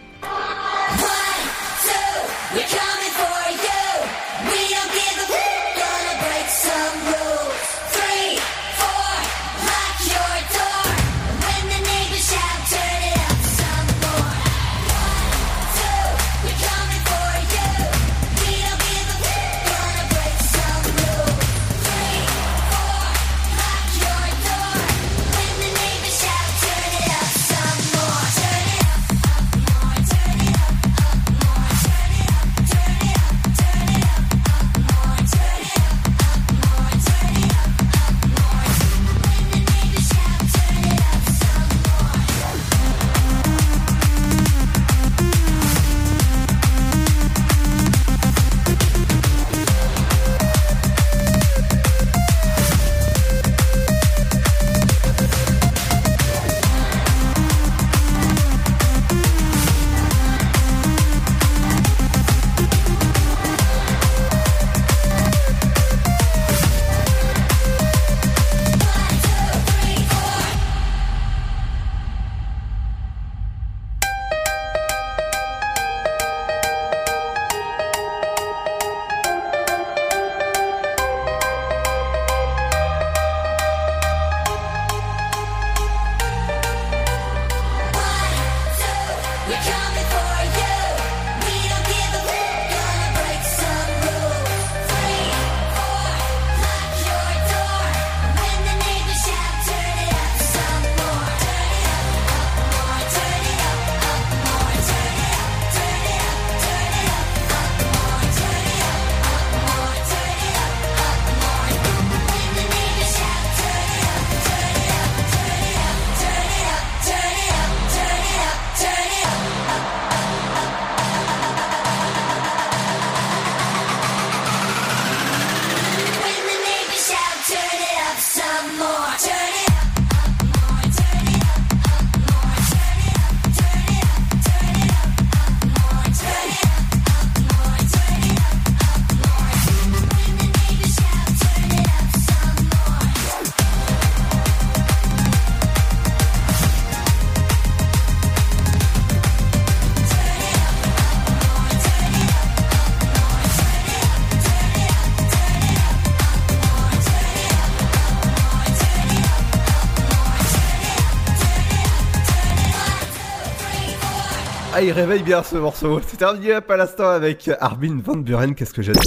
[164.82, 166.00] Ah, il réveille bien ce morceau.
[166.04, 168.56] C'est terminé à l'instant avec Armin Van Buren.
[168.56, 168.98] Qu'est-ce que j'ai dit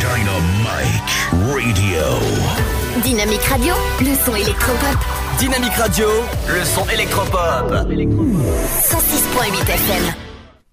[0.00, 1.14] Dynamite
[1.52, 2.02] Radio.
[3.04, 4.98] Dynamique Radio, le son électropop.
[5.38, 6.08] Dynamique Radio,
[6.48, 7.70] le son électropop.
[7.70, 10.02] 106.8 FM.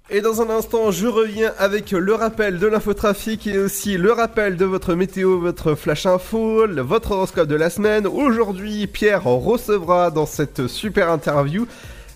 [0.10, 4.58] Et dans un instant, je reviens avec le rappel de l'infotrafic et aussi le rappel
[4.58, 8.08] de votre météo, votre flash info, votre horoscope de la semaine.
[8.08, 11.68] Aujourd'hui, Pierre recevra dans cette super interview.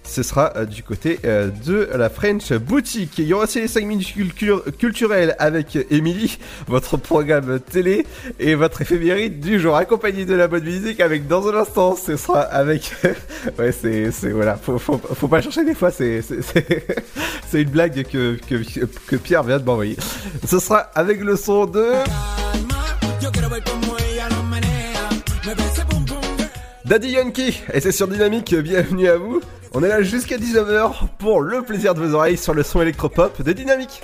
[0.07, 3.17] Ce sera euh, du côté euh, de la French Boutique.
[3.17, 6.37] Il y aura aussi les 5 minutes culture- culturelles avec Émilie,
[6.67, 8.05] votre programme télé
[8.39, 12.15] et votre éphéméride du jour, accompagné de la bonne musique avec dans un instant, ce
[12.17, 12.91] sera avec...
[13.59, 16.21] ouais, c'est, voilà, faut, faut, faut pas chercher des fois, c'est
[17.53, 18.63] une blague que, que,
[19.07, 19.97] que Pierre vient de m'envoyer.
[20.47, 21.85] Ce sera avec le son de...
[26.85, 29.41] Daddy Yankee, et c'est sur Dynamique, bienvenue à vous.
[29.77, 33.41] On est là jusqu'à 19h pour le plaisir de vos oreilles sur le son électropop
[33.41, 34.03] de Dynamique.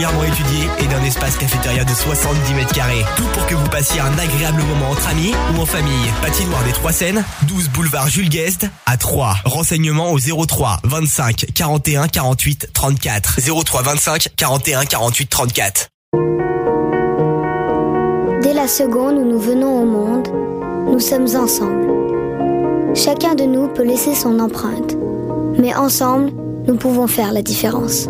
[0.09, 3.03] étudiée et d'un espace cafétéria de 70 mètres carrés.
[3.17, 6.11] Tout pour que vous passiez un agréable moment entre amis ou en famille.
[6.21, 9.35] Patinoire des Trois Seines, 12 boulevard Jules Guest à 3.
[9.45, 13.39] Renseignements au 03 25 41 48 34.
[13.63, 15.87] 03 25 41 48 34.
[18.41, 20.27] Dès la seconde où nous venons au monde,
[20.91, 22.95] nous sommes ensemble.
[22.95, 24.97] Chacun de nous peut laisser son empreinte,
[25.59, 26.31] mais ensemble,
[26.67, 28.09] nous pouvons faire la différence.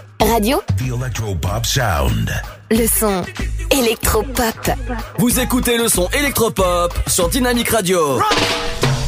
[0.29, 2.29] Radio, The Electropop Sound.
[2.69, 3.23] le son
[3.71, 4.69] électropop.
[5.17, 8.19] Vous écoutez le son électropop sur Dynamique Radio.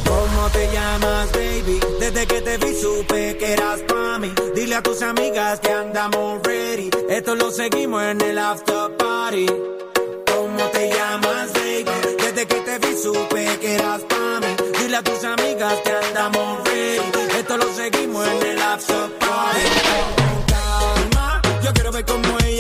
[0.05, 1.80] ¿Cómo te llamas, baby?
[1.99, 4.34] Desde que te vi supe que eras pa' mí.
[4.55, 6.89] Dile a tus amigas que andamos ready.
[7.09, 9.45] Esto lo seguimos en el after party.
[9.45, 12.16] ¿Cómo te llamas, baby?
[12.18, 14.47] Desde que te vi supe que eras pa' mí.
[14.80, 17.39] Dile a tus amigas que andamos ready.
[17.39, 19.22] Esto lo seguimos en el after party.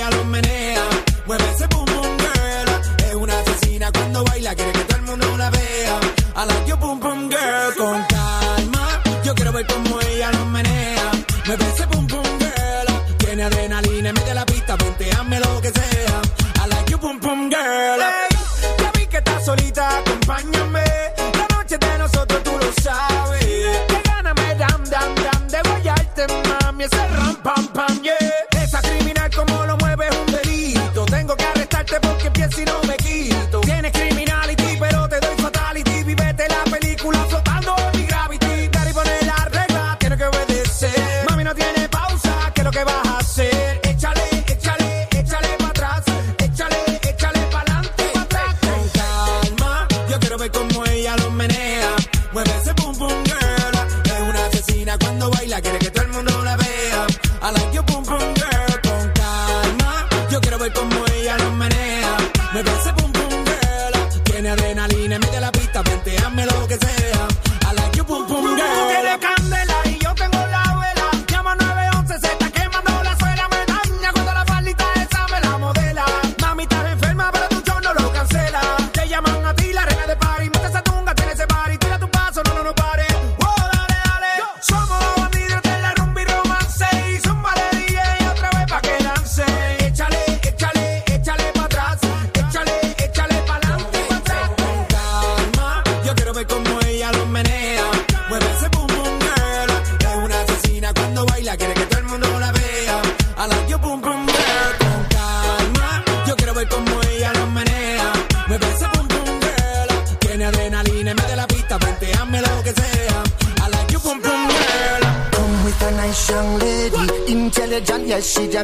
[0.03, 0.83] Ella lo menea.
[1.25, 3.07] Mueve ese boom boom girl.
[3.07, 5.99] Es una asesina cuando baila, quiere que todo el mundo la vea.
[6.35, 7.75] I like your boom boom girl.
[7.77, 11.11] Con calma, yo quiero ver cómo ella lo menea.
[11.45, 13.17] Mueve ese boom boom girl.
[13.17, 16.21] Tiene adrenalina de la pista, ponteame lo que sea.
[16.63, 18.01] I like your boom boom girl.
[18.01, 18.37] Hey,
[18.79, 20.83] ya vi que estás solita, acompáñame.
[21.37, 23.45] La noche de nosotros tú lo sabes.
[23.87, 26.83] Que gana me dam dam dam de guayarte, mami.
[26.83, 27.07] Ese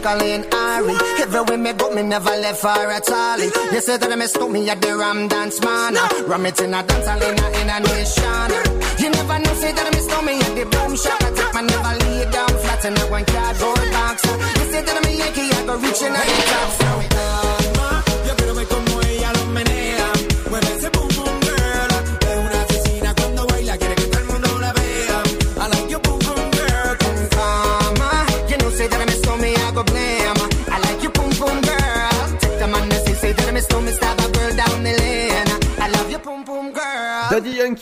[0.10, 0.95] Jacqueline Ari.
[1.22, 3.39] Everywhere me go, me never left her at all.
[3.39, 5.93] You say that me stop me at the Ram Dance Man.
[6.26, 8.49] Ram it in a dance hall in a, in a nation.
[8.97, 11.22] You never know, say that me stop me at the Boom Shop.
[11.22, 14.26] I take my never lay down flat in a one cardboard box.
[14.26, 17.09] You say that me Yankee, I go reaching out the top.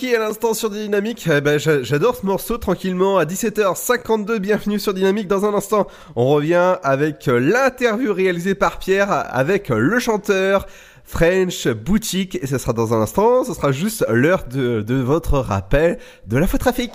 [0.02, 1.28] Yankee à l'instant sur Dynamique.
[1.32, 4.38] Eh ben, j'a- j'adore ce morceau tranquillement à 17h52.
[4.38, 5.28] Bienvenue sur Dynamique.
[5.28, 10.68] Dans un instant, on revient avec euh, l'interview réalisée par Pierre avec le chanteur.
[11.04, 15.40] French Boutique et ce sera dans un instant, ce sera juste l'heure de, de votre
[15.40, 16.92] rappel de l'infotrafic.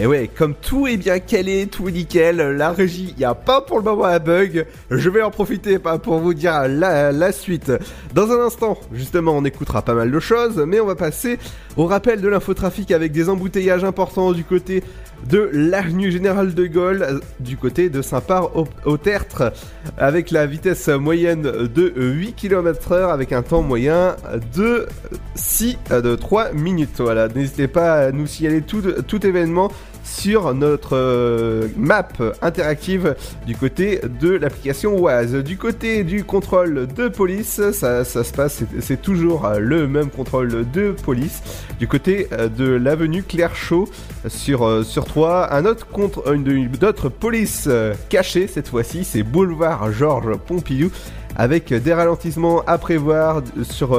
[0.00, 3.34] Et ouais, comme tout est bien calé, tout est nickel, la régie, il n'y a
[3.34, 4.64] pas pour le moment un bug.
[4.92, 7.72] Je vais en profiter pour vous dire la, suite.
[8.14, 11.40] Dans un instant, justement, on écoutera pas mal de choses, mais on va passer
[11.76, 14.84] au rappel de l'infotrafic avec des embouteillages importants du côté
[15.28, 19.52] de l'avenue Général de Gaulle, du côté de Saint-Par au, au Tertre,
[19.96, 24.14] avec la vitesse moyenne de 8 km heure, avec un temps moyen
[24.54, 24.86] de
[25.34, 27.00] 6, euh, de 3 minutes.
[27.00, 29.72] Voilà, n'hésitez pas à nous signaler tout événement
[30.08, 32.08] sur notre euh, map
[32.42, 33.14] interactive
[33.46, 35.34] du côté de l'application Oise.
[35.34, 40.10] Du côté du contrôle de police, ça, ça se passe, c'est- toujours euh, le même
[40.10, 41.42] contrôle de police.
[41.78, 43.88] Du côté euh, de l'avenue Claire Chaud
[44.26, 47.68] sur, sur 3, un autre contre, une, une autre police
[48.08, 50.90] cachée cette fois-ci, c'est boulevard Georges Pompidou
[51.36, 53.98] avec des ralentissements à prévoir sur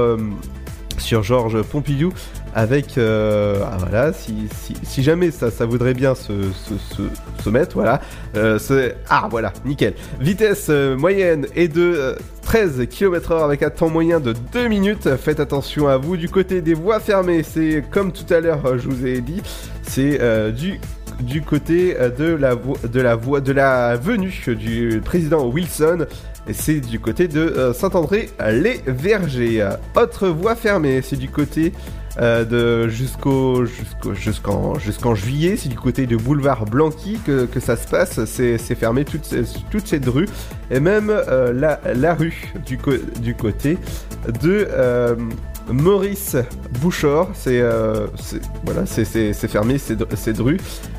[0.99, 2.13] sur Georges Pompidou
[2.53, 6.33] avec euh, ah, voilà si, jamais ça, voudrait bien se,
[7.49, 8.01] mettre voilà
[8.35, 8.59] euh,
[9.09, 9.93] ah voilà nickel.
[10.19, 14.67] Vitesse euh, moyenne est de euh, 13 km heure avec un temps moyen de 2
[14.67, 15.15] minutes.
[15.17, 17.43] Faites attention à vous du côté des voies fermées.
[17.43, 19.41] C'est comme tout à l'heure je vous ai dit
[19.83, 20.19] c'est
[20.53, 20.79] du
[21.19, 26.05] du côté de la de la voie de la venue du président Wilson
[26.53, 29.69] c'est du côté de euh, Saint-André-les-Vergers.
[29.95, 31.73] Autre voie fermée, c'est du côté
[32.19, 33.65] euh, de jusqu'au
[34.13, 38.57] jusqu'en jusqu'en juillet, c'est du côté de boulevard Blanqui que, que ça se passe, c'est
[38.57, 39.33] c'est fermé toute,
[39.69, 40.27] toute cette rue
[40.71, 42.77] et même euh, la, la rue du,
[43.21, 43.77] du côté
[44.41, 44.67] de
[45.71, 46.35] Maurice
[46.81, 47.61] Bouchard, c'est
[48.65, 50.57] voilà, c'est c'est- fermé cette, rue.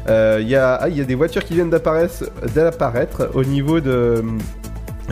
[0.09, 4.23] Il y a ah, il y a des voitures qui viennent d'apparaître au niveau de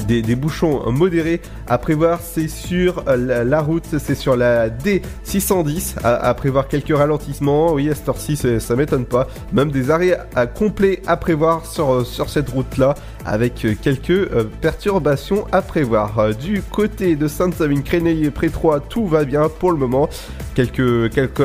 [0.06, 6.16] des, bouchons modérés à prévoir, c'est sur euh, la, route, c'est sur la D610, à,
[6.16, 10.46] à prévoir quelques ralentissements, oui à cette heure-ci ça m'étonne pas, même des arrêts à
[10.46, 12.94] complets à prévoir sur, euh, sur cette route-là,
[13.24, 14.28] avec euh, quelques
[14.60, 16.34] perturbations à prévoir.
[16.34, 20.08] Du côté de Sainte-Savine, Créneil, Prétroit, tout va bien pour le moment,
[20.54, 21.42] quelques, quelques,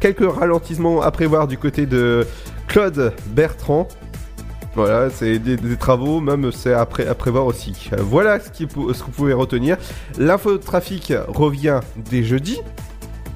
[0.00, 2.26] quelques ralentissements à prévoir du côté de
[2.68, 3.88] Claude Bertrand,
[4.76, 7.90] voilà, c'est des, travaux, même c'est à, pré- à prévoir aussi.
[7.98, 9.78] Voilà ce, que vous pouvez retenir.
[10.18, 12.58] L'infotrafic revient dès jeudi.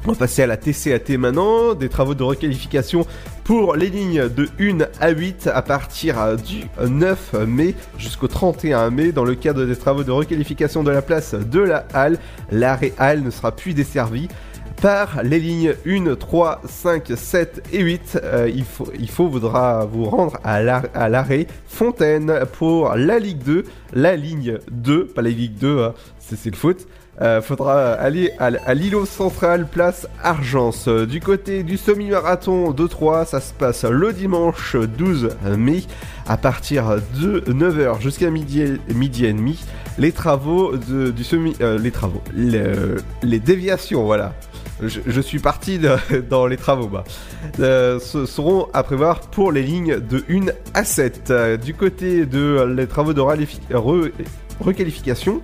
[0.07, 3.07] On va passer à la TCAT maintenant, des travaux de requalification
[3.45, 9.13] pour les lignes de 1 à 8 à partir du 9 mai jusqu'au 31 mai
[9.13, 12.19] dans le cadre des travaux de requalification de la place de la Halle.
[12.51, 14.29] L'arrêt Halle ne sera plus desservi
[14.81, 18.21] par les lignes 1, 3, 5, 7 et 8.
[18.23, 23.65] Euh, il, faut, faudra vous rendre à la- à l'arrêt Fontaine pour la Ligue 2,
[23.93, 26.87] la ligne 2, pas la Ligue 2, hein, c'est le foot.
[27.21, 30.89] Euh, faudra aller à, l'îlot central, place Argence.
[30.89, 35.29] Du côté du semi-marathon de 3, ça se passe le dimanche 12
[35.59, 35.83] mai
[36.27, 38.95] à partir de 9h jusqu'à midi, et-
[39.35, 39.59] demi.
[39.99, 41.55] Les travaux du semi...
[41.61, 42.23] euh, les travaux.
[42.35, 44.33] le- les déviations, voilà.
[44.83, 45.79] Je, suis parti
[46.31, 47.05] dans les travaux, bah.
[47.59, 51.31] Euh, ce seront à prévoir pour les lignes de 1 à 7.
[51.31, 54.13] Euh, du côté de les travaux de re-
[54.61, 55.41] requalification,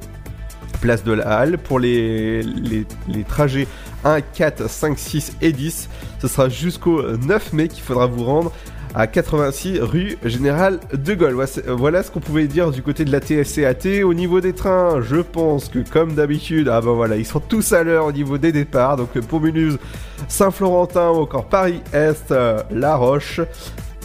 [0.80, 3.66] place de la Halle, pour les, les trajets
[4.04, 5.88] 1, 4, 5, 6 et 10,
[6.20, 8.52] ce sera jusqu'au 9 mai qu'il faudra vous rendre
[8.96, 11.32] à 86 rue Général de Gaulle.
[11.34, 14.02] Voilà, c'est- Voilà ce qu'on pouvait dire du côté de la TSCAT.
[14.02, 17.72] Au niveau des trains, je pense que comme d'habitude, ah ben voilà, ils sont tous
[17.74, 18.96] à l'heure au niveau des départs.
[18.96, 19.78] Donc pour Mulhouse,
[20.28, 23.40] Saint-Florentin ou encore Paris-Est, euh, La Roche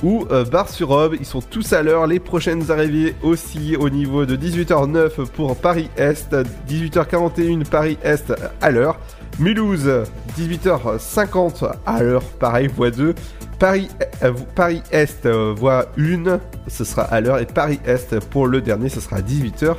[0.04, 2.06] ou euh, Bar-sur-Aube, ils sont tous à l'heure.
[2.06, 6.36] Les prochaines arrivées aussi au niveau de 18h09 pour Paris-Est,
[6.68, 9.00] 18h41 Paris-Est à l'heure.
[9.40, 9.90] Mulhouse,
[10.38, 13.16] 18h50 à l'heure, pareil, voie 2.
[13.62, 13.90] Paris,
[14.24, 17.38] euh, Paris Est, euh, voie 1, ce sera à l'heure.
[17.38, 19.76] Et Paris Est, pour le dernier, ce sera à 18h.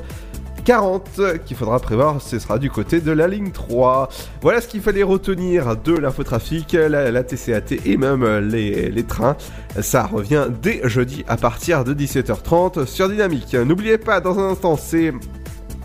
[0.64, 4.08] 40 qu'il faudra prévoir, ce sera du côté de la ligne 3.
[4.40, 9.36] Voilà ce qu'il fallait retenir de l'infotrafic, la, la TCAT et même les, les trains.
[9.80, 13.54] Ça revient dès jeudi à partir de 17h30 sur Dynamique.
[13.54, 15.12] N'oubliez pas, dans un instant, c'est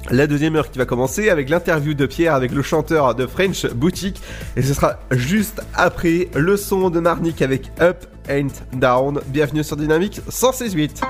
[0.09, 3.65] la deuxième heure qui va commencer avec l'interview de Pierre avec le chanteur de French
[3.67, 4.21] Boutique
[4.55, 9.19] et ce sera juste après le son de Marnik avec Up and Down.
[9.27, 11.01] Bienvenue sur Dynamique 168.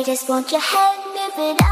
[0.00, 1.69] They just want your head moving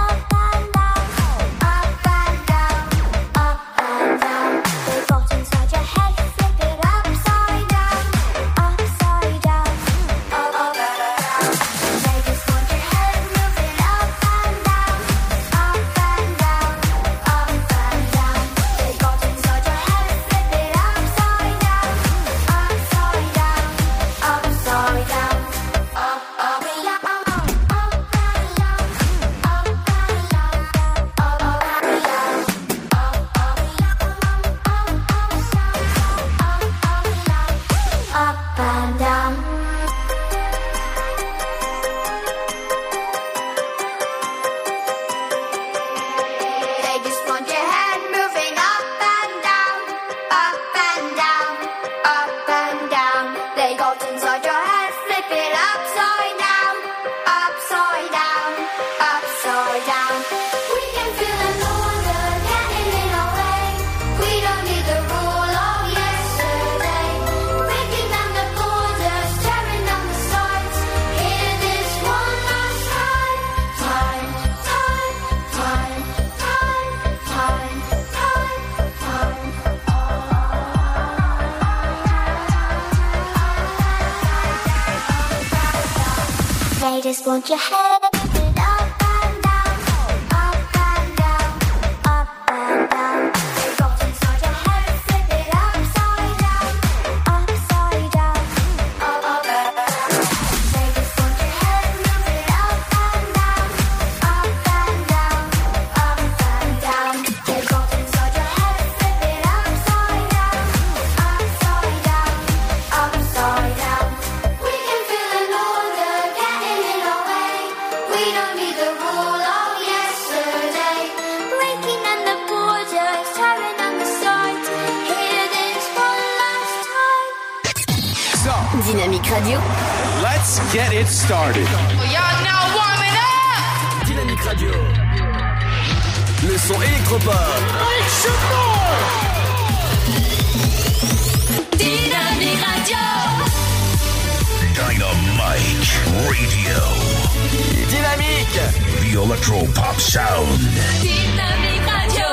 [149.19, 150.61] The Electro Pop Sound.
[151.01, 152.27] Dynamique Radio.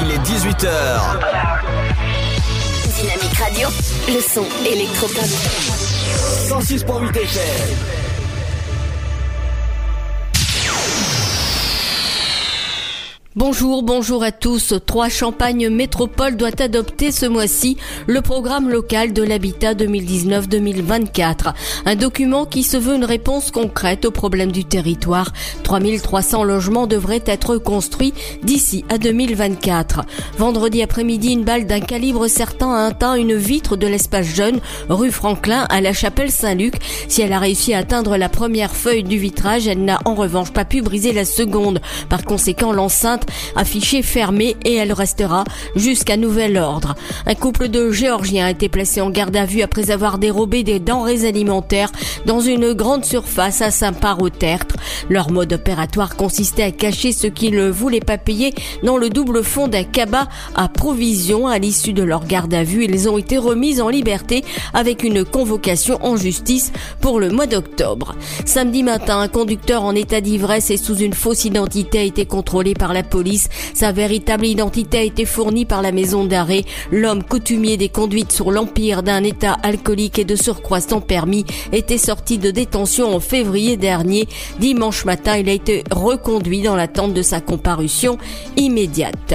[0.00, 0.68] Il est 18h.
[2.94, 3.68] Dynamique Radio.
[4.08, 5.24] Le son électropop.
[6.50, 7.97] 106.8 FM.
[13.36, 14.72] Bonjour, bonjour à tous.
[14.86, 17.76] Trois Champagne Métropole doit adopter ce mois-ci
[18.06, 21.52] le programme local de l'habitat 2019-2024.
[21.84, 25.34] Un document qui se veut une réponse concrète aux problèmes du territoire.
[25.62, 30.06] 3300 logements devraient être construits d'ici à 2024.
[30.38, 35.12] Vendredi après-midi, une balle d'un calibre certain a atteint une vitre de l'espace jeune, rue
[35.12, 36.76] Franklin, à la chapelle Saint-Luc.
[37.08, 40.50] Si elle a réussi à atteindre la première feuille du vitrage, elle n'a en revanche
[40.50, 41.82] pas pu briser la seconde.
[42.08, 43.17] Par conséquent, l'enceinte
[43.56, 45.44] affichée fermée et elle restera
[45.76, 46.94] jusqu'à nouvel ordre.
[47.26, 50.80] Un couple de Géorgiens a été placé en garde à vue après avoir dérobé des
[50.80, 51.92] denrées alimentaires
[52.26, 54.76] dans une grande surface à Saint-Par-au-Tertre.
[55.08, 59.42] Leur mode opératoire consistait à cacher ce qu'ils ne voulaient pas payer dans le double
[59.42, 61.46] fond d'un cabas à provisions.
[61.46, 64.44] À l'issue de leur garde à vue, ils ont été remis en liberté
[64.74, 68.14] avec une convocation en justice pour le mois d'octobre.
[68.44, 72.74] Samedi matin, un conducteur en état d'ivresse et sous une fausse identité a été contrôlé
[72.74, 73.02] par la
[73.74, 76.64] Sa véritable identité a été fournie par la maison d'arrêt.
[76.90, 81.98] L'homme coutumier des conduites sur l'empire d'un état alcoolique et de surcroît sans permis était
[81.98, 84.28] sorti de détention en février dernier.
[84.58, 88.18] Dimanche matin, il a été reconduit dans l'attente de sa comparution
[88.56, 89.34] immédiate.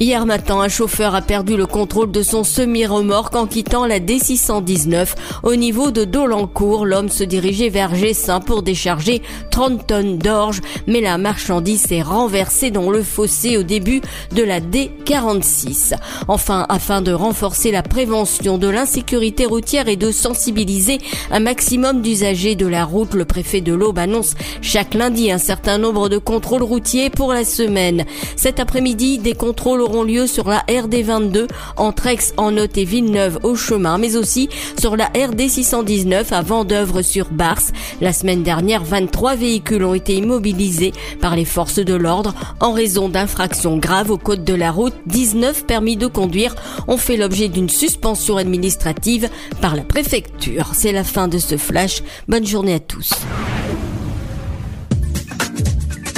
[0.00, 5.14] Hier matin, un chauffeur a perdu le contrôle de son semi-remorque en quittant la D619
[5.44, 6.84] au niveau de Dolencourt.
[6.84, 9.22] L'homme se dirigeait vers Gessin pour décharger
[9.52, 14.00] 30 tonnes d'orge, mais la marchandise s'est renversée dans le fossé au début
[14.34, 15.94] de la D46.
[16.26, 20.98] Enfin, afin de renforcer la prévention de l'insécurité routière et de sensibiliser
[21.30, 25.78] un maximum d'usagers de la route, le préfet de l'Aube annonce chaque lundi un certain
[25.78, 28.04] nombre de contrôles routiers pour la semaine.
[28.34, 33.38] Cet après-midi, des contrôles auront lieu sur la RD22 entre Aix en Note et Villeneuve
[33.42, 37.72] au chemin, mais aussi sur la RD 619 à Vendœuvre sur Barse.
[38.00, 43.08] La semaine dernière, 23 véhicules ont été immobilisés par les forces de l'ordre en raison
[43.08, 44.94] d'infractions graves au code de la route.
[45.06, 46.54] 19 permis de conduire
[46.88, 49.28] ont fait l'objet d'une suspension administrative
[49.60, 50.70] par la préfecture.
[50.72, 52.02] C'est la fin de ce flash.
[52.28, 53.10] Bonne journée à tous.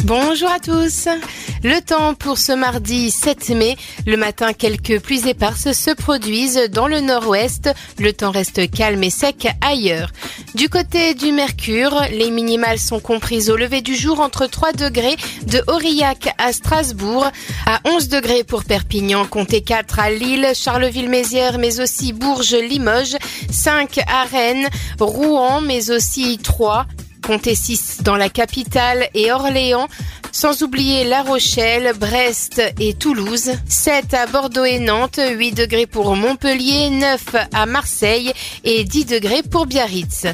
[0.06, 1.08] Bonjour à tous.
[1.64, 3.76] Le temps pour ce mardi 7 mai.
[4.06, 7.70] Le matin, quelques pluies éparses se produisent dans le nord-ouest.
[7.98, 10.12] Le temps reste calme et sec ailleurs.
[10.54, 15.16] Du côté du Mercure, les minimales sont comprises au lever du jour entre 3 degrés
[15.48, 17.26] de Aurillac à Strasbourg,
[17.66, 23.16] à 11 degrés pour Perpignan, comptez 4 à Lille, Charleville-Mézières, mais aussi Bourges, Limoges,
[23.50, 24.68] 5 à Rennes,
[25.00, 26.86] Rouen, mais aussi 3
[27.22, 29.88] comptez 6 dans la capitale et Orléans,
[30.36, 36.14] sans oublier La Rochelle, Brest et Toulouse, 7 à Bordeaux et Nantes, 8 degrés pour
[36.14, 40.26] Montpellier, 9 à Marseille et 10 degrés pour Biarritz.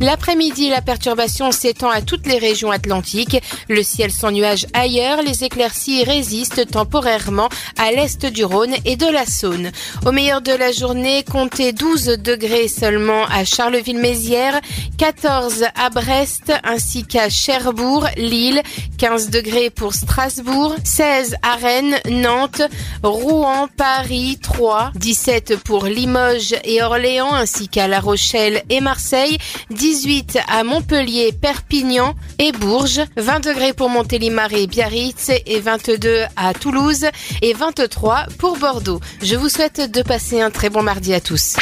[0.00, 3.36] L'après-midi, la perturbation s'étend à toutes les régions atlantiques.
[3.68, 9.12] Le ciel sans nuages ailleurs, les éclaircies résistent temporairement à l'est du Rhône et de
[9.12, 9.72] la Saône.
[10.06, 14.58] Au meilleur de la journée, comptez 12 degrés seulement à Charleville-Mézières,
[14.96, 18.62] 14 à Brest, ainsi qu'à Cherbourg, Lille,
[18.96, 22.62] 15 degrés pour Strasbourg, 16 à Rennes, Nantes,
[23.02, 29.38] Rouen, Paris, 3, 17 pour Limoges et Orléans, ainsi qu'à La Rochelle et Marseille,
[29.70, 36.54] 18 à Montpellier, Perpignan et Bourges, 20 degrés pour Montélimar et Biarritz et 22 à
[36.54, 37.06] Toulouse
[37.42, 39.00] et 23 pour Bordeaux.
[39.22, 41.56] Je vous souhaite de passer un très bon mardi à tous.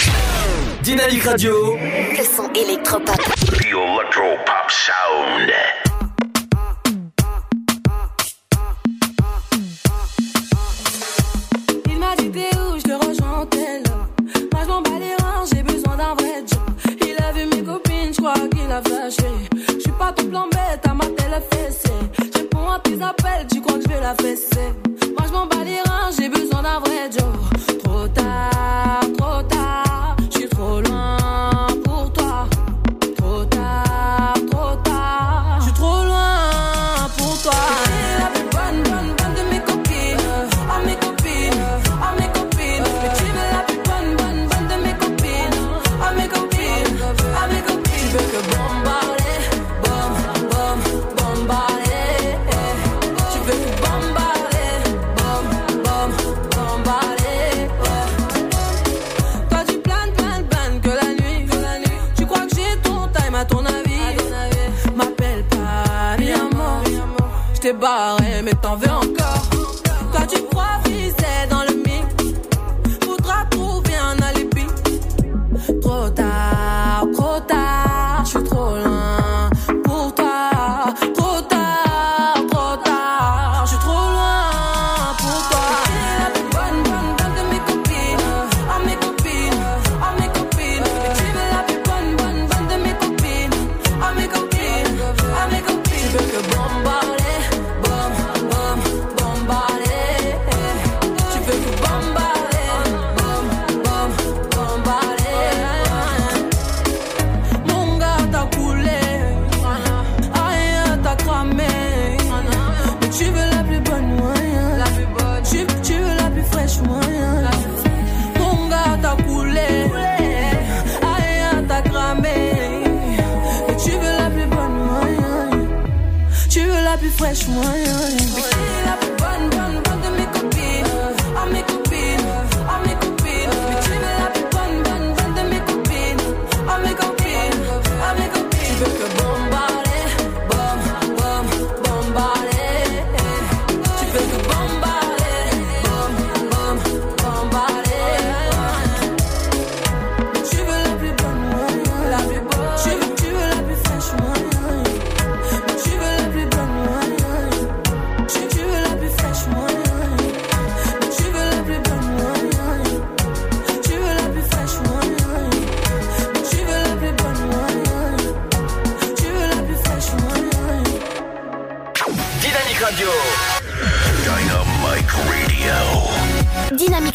[0.82, 1.76] Dynamique Radio.
[1.76, 3.16] Le son électropop.
[4.68, 5.87] The sound.
[18.82, 19.28] Flashé.
[19.66, 21.90] Je suis pas tout plan bête, à ma télé fessé.
[22.18, 24.72] Je réponds à tes appels, tu crois que je vais la fesser.
[25.16, 27.57] Moi je m'en bats les reins, j'ai besoin d'un vrai job.
[67.88, 69.07] Barré, mais t'en veux.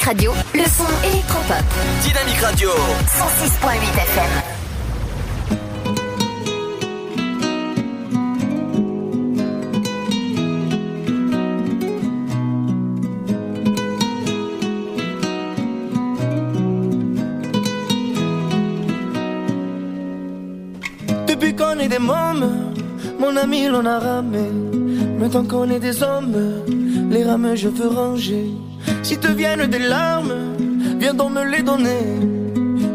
[0.06, 1.64] Radio, le son électropop.
[2.02, 2.70] Dynamique Radio.
[2.70, 4.32] 106.8 FM.
[21.28, 22.74] Depuis qu'on est des mômes,
[23.20, 24.50] mon ami l'on a ramé.
[25.18, 26.36] Maintenant qu'on est des hommes,
[27.10, 28.52] les rames je veux ranger.
[29.14, 30.34] Si te viennent des larmes,
[31.00, 32.04] viens donc me les donner.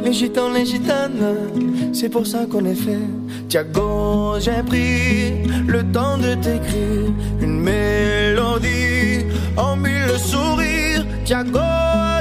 [0.02, 3.06] Les gitans, les gitanes, c'est pour ça qu'on est fait.
[3.48, 11.06] Tiago, j'ai pris le temps de t'écrire une mélodie en mille sourires.
[11.24, 11.70] Tiago,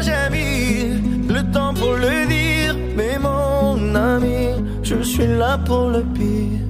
[0.04, 2.76] j'ai mis le temps pour le dire.
[2.96, 4.50] Mais mon ami,
[4.84, 6.67] je suis là pour le pire.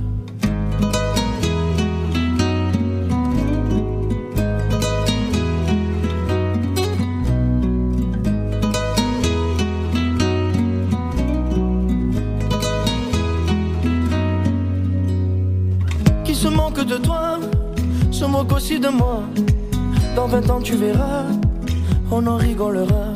[18.46, 19.24] Aussi de moi.
[20.16, 21.26] Dans 20 ans, tu verras,
[22.12, 23.14] on en rigolera.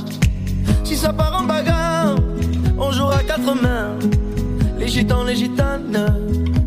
[0.84, 2.16] Si ça part en bagarre,
[2.78, 3.98] on jouera quatre mains.
[4.80, 6.16] Les gitans, les gitanes,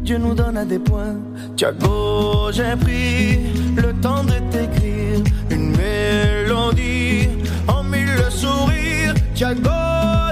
[0.02, 1.16] Dieu nous donne à des points.
[1.56, 3.38] Tiago, j'ai pris
[3.76, 7.28] le temps de t'écrire une mélodie
[7.66, 9.14] en mille sourires.
[9.34, 9.70] Tiago,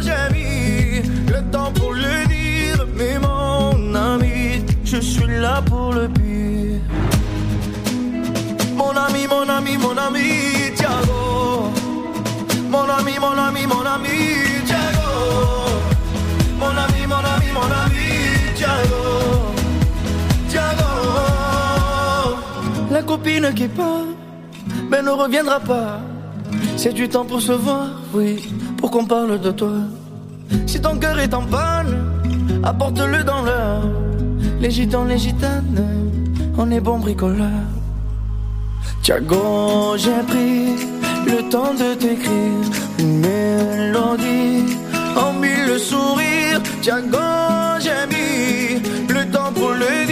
[0.01, 6.09] j'ai mis le temps pour le dire, mais mon ami, je suis là pour le
[6.09, 6.32] pire.
[9.13, 11.71] Mon ami, mon ami, mon ami, Tiago.
[12.71, 14.09] Mon ami, mon ami, mon ami,
[14.65, 15.11] Tiago.
[16.59, 18.09] Mon ami, mon ami, mon ami.
[20.49, 20.93] Tiago.
[22.91, 24.07] La copine qui part,
[24.91, 26.01] mais ne reviendra pas.
[26.79, 29.75] C'est du temps pour se voir, oui, pour qu'on parle de toi.
[30.67, 31.99] Si ton cœur est en panne,
[32.65, 33.82] apporte-le dans l'heure.
[34.59, 35.86] Les gitans, les gitanes,
[36.57, 37.51] on est bon bricoleur.
[39.03, 40.77] Tiago, j'ai pris
[41.27, 42.70] le temps de t'écrire
[43.01, 44.77] une mélodie
[45.16, 46.62] en mille sourires.
[46.81, 47.19] Tiago,
[47.81, 50.11] j'ai mis le temps pour le dire,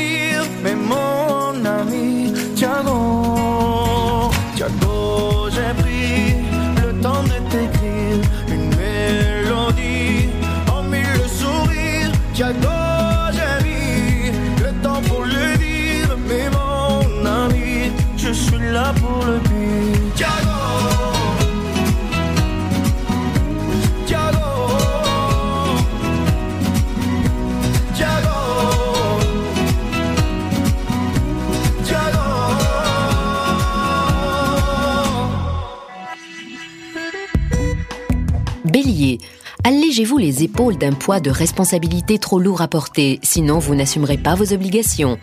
[39.70, 44.34] Allégez-vous les épaules d'un poids de responsabilité trop lourd à porter, sinon vous n'assumerez pas
[44.34, 45.16] vos obligations.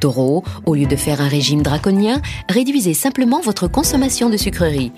[0.00, 4.92] Taureau, au lieu de faire un régime draconien, réduisez simplement votre consommation de sucreries.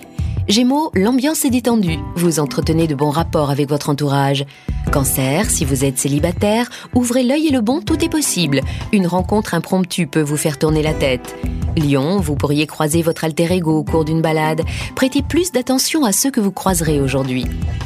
[0.49, 4.45] Gémeaux, l'ambiance est détendue, vous entretenez de bons rapports avec votre entourage.
[4.91, 8.59] Cancer, si vous êtes célibataire, ouvrez l'œil et le bon, tout est possible.
[8.91, 11.33] Une rencontre impromptue peut vous faire tourner la tête.
[11.77, 14.63] Lion, vous pourriez croiser votre alter ego au cours d'une balade.
[14.95, 17.45] Prêtez plus d'attention à ceux que vous croiserez aujourd'hui.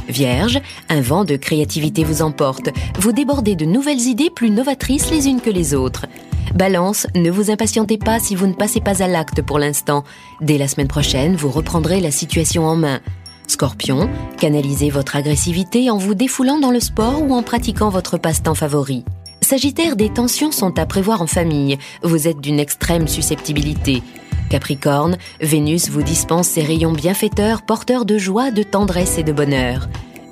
[0.09, 0.59] Vierge,
[0.89, 2.69] un vent de créativité vous emporte.
[2.99, 6.07] Vous débordez de nouvelles idées plus novatrices les unes que les autres.
[6.55, 10.03] Balance, ne vous impatientez pas si vous ne passez pas à l'acte pour l'instant.
[10.41, 12.99] Dès la semaine prochaine, vous reprendrez la situation en main.
[13.47, 18.55] Scorpion, canalisez votre agressivité en vous défoulant dans le sport ou en pratiquant votre passe-temps
[18.55, 19.05] favori.
[19.41, 21.77] Sagittaire, des tensions sont à prévoir en famille.
[22.03, 24.03] Vous êtes d'une extrême susceptibilité.
[24.49, 29.87] Capricorne, Vénus vous dispense ses rayons bienfaiteurs, porteurs de joie, de tendresse et de bonheur.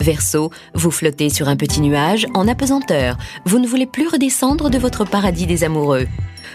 [0.05, 3.17] Verseau, vous flottez sur un petit nuage en apesanteur.
[3.45, 6.07] Vous ne voulez plus redescendre de votre paradis des amoureux.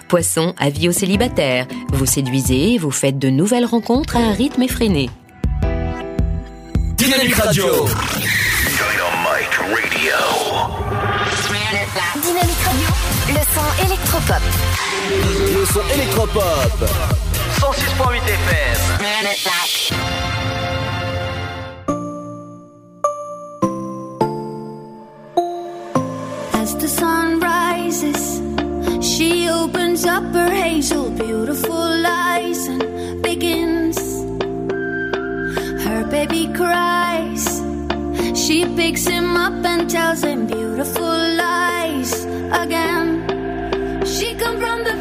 [0.06, 1.66] Poisson, avis aux célibataires.
[1.92, 5.10] Vous séduisez, vous faites de nouvelles rencontres à un rythme effréné.
[6.94, 7.64] Dynamique Radio.
[12.22, 12.86] Dynamique Radio,
[13.30, 14.42] le son électropop.
[15.58, 16.88] Le son électropop.
[17.58, 18.78] 106.8 FM.
[30.00, 33.98] Opens up her hazel, beautiful eyes and begins.
[35.84, 37.44] Her baby cries.
[38.34, 41.02] She picks him up and tells him beautiful
[41.36, 43.26] lies again.
[44.06, 44.99] She come from the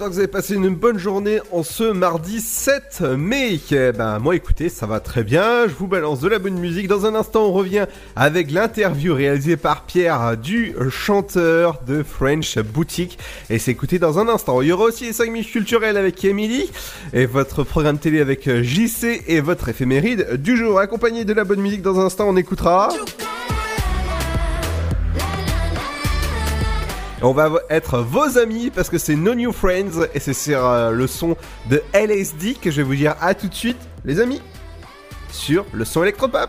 [0.00, 3.60] j'espère que vous avez passé une bonne journée en ce mardi 7 mai.
[3.70, 6.88] Eh ben, moi écoutez, ça va très bien, je vous balance de la bonne musique.
[6.88, 7.84] Dans un instant, on revient
[8.16, 13.18] avec l'interview réalisée par Pierre du chanteur de French Boutique.
[13.50, 14.62] Et c'est écouté dans un instant.
[14.62, 16.70] Il y aura aussi les 5 minutes culturelles avec Emily
[17.12, 20.78] et votre programme télé avec JC et votre éphéméride du jour.
[20.78, 22.88] Accompagné de la bonne musique, dans un instant, on écoutera...
[27.22, 30.90] On va être vos amis parce que c'est No New Friends et c'est sur euh,
[30.90, 31.36] le son
[31.68, 33.76] de LSD que je vais vous dire à tout de suite,
[34.06, 34.40] les amis,
[35.30, 36.48] sur le son électropop.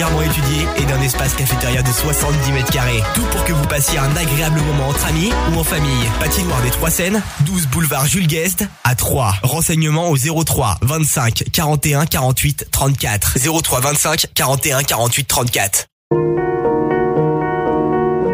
[0.09, 3.01] étudiée et d'un espace cafétéria de 70 mètres carrés.
[3.13, 6.09] Tout pour que vous passiez un agréable moment entre amis ou en famille.
[6.19, 9.35] Patinoire des Trois Seines, 12 boulevard Jules Guest à 3.
[9.43, 13.37] Renseignements au 03 25 41 48 34.
[13.61, 15.85] 03 25 41 48 34.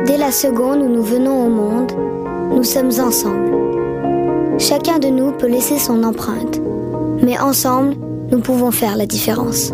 [0.05, 1.91] Dès la seconde où nous venons au monde,
[2.55, 3.51] nous sommes ensemble.
[4.57, 6.61] Chacun de nous peut laisser son empreinte,
[7.21, 7.95] mais ensemble,
[8.31, 9.73] nous pouvons faire la différence.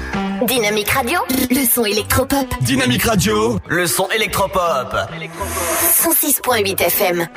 [0.45, 1.19] Dynamique Radio,
[1.49, 2.45] le son électropop.
[2.61, 4.93] Dynamique Radio, le son électropop.
[6.03, 7.27] 106.8 FM.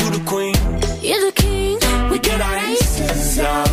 [0.00, 0.54] You the queen,
[1.02, 1.78] You're the king,
[2.10, 3.68] we get our aces out.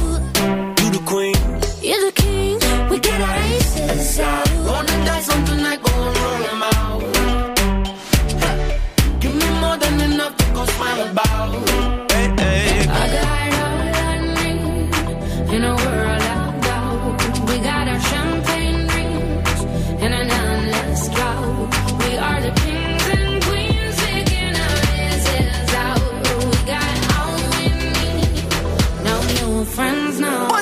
[0.82, 1.36] you the queen.
[1.82, 4.50] You're the king, we get our aces out.
[4.66, 7.02] Wanna dance on tonight, go and roll 'em out.
[9.22, 11.56] Give me more than enough to go smile about.
[12.12, 12.88] Hey, hey.
[12.90, 13.26] I got
[13.62, 13.80] all
[14.10, 16.05] I need in a world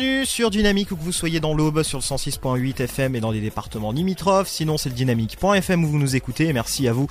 [0.00, 3.30] Bienvenue sur Dynamique où que vous soyez dans l'Aube sur le 106.8 FM et dans
[3.30, 4.48] les départements limitrophes.
[4.48, 7.06] Sinon c'est le dynamique.fm où vous nous écoutez et merci à vous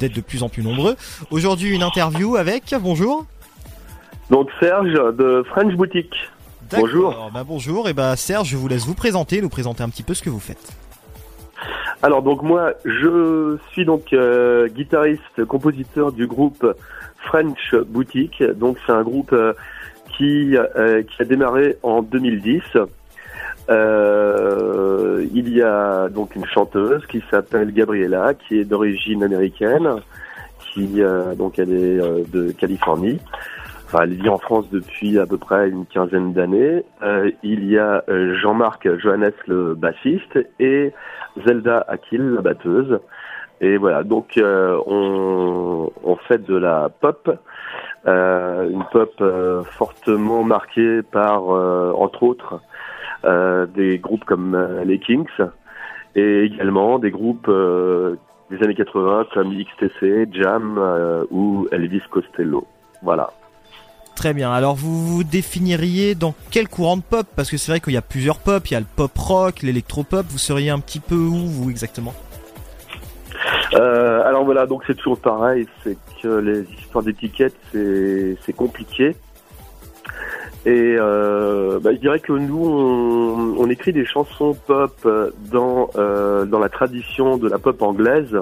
[0.00, 0.96] d'être de plus en plus nombreux.
[1.30, 3.26] Aujourd'hui une interview avec, bonjour.
[4.28, 6.16] Donc Serge de French Boutique.
[6.72, 7.30] Bonjour.
[7.32, 10.14] Bah bonjour et bah Serge je vous laisse vous présenter, nous présenter un petit peu
[10.14, 10.72] ce que vous faites.
[12.02, 16.66] Alors donc moi je suis donc euh, guitariste, compositeur du groupe
[17.18, 18.42] French Boutique.
[18.56, 19.52] Donc c'est un groupe euh,
[20.16, 22.62] qui, euh, qui a démarré en 2010.
[23.70, 29.88] Euh, il y a donc une chanteuse qui s'appelle Gabriella, qui est d'origine américaine,
[30.72, 33.18] qui euh, donc elle est euh, de Californie.
[33.86, 36.82] Enfin, elle vit en France depuis à peu près une quinzaine d'années.
[37.02, 40.92] Euh, il y a euh, Jean-Marc Johannes, le bassiste, et
[41.46, 43.00] Zelda Akil, la batteuse.
[43.60, 47.38] Et voilà, donc on, on fait de la pop,
[48.06, 52.60] une pop euh, fortement marquée par, euh, entre autres,
[53.24, 55.26] euh, des groupes comme euh, les Kings,
[56.16, 58.16] et également des groupes euh,
[58.50, 62.66] des années 80 comme XTC, Jam euh, ou Elvis Costello.
[63.02, 63.30] Voilà.
[64.14, 67.26] Très bien, alors vous vous définiriez dans quel courant de pop?
[67.34, 69.62] Parce que c'est vrai qu'il y a plusieurs pop, il y a le pop rock,
[69.62, 72.12] l'électropop, vous seriez un petit peu où vous exactement?
[73.74, 79.16] Euh, alors voilà, donc c'est toujours pareil, c'est que les histoires d'étiquettes, c'est compliqué.
[80.64, 85.08] Et euh, bah, je dirais que nous, on, on écrit des chansons pop
[85.50, 88.36] dans euh, dans la tradition de la pop anglaise,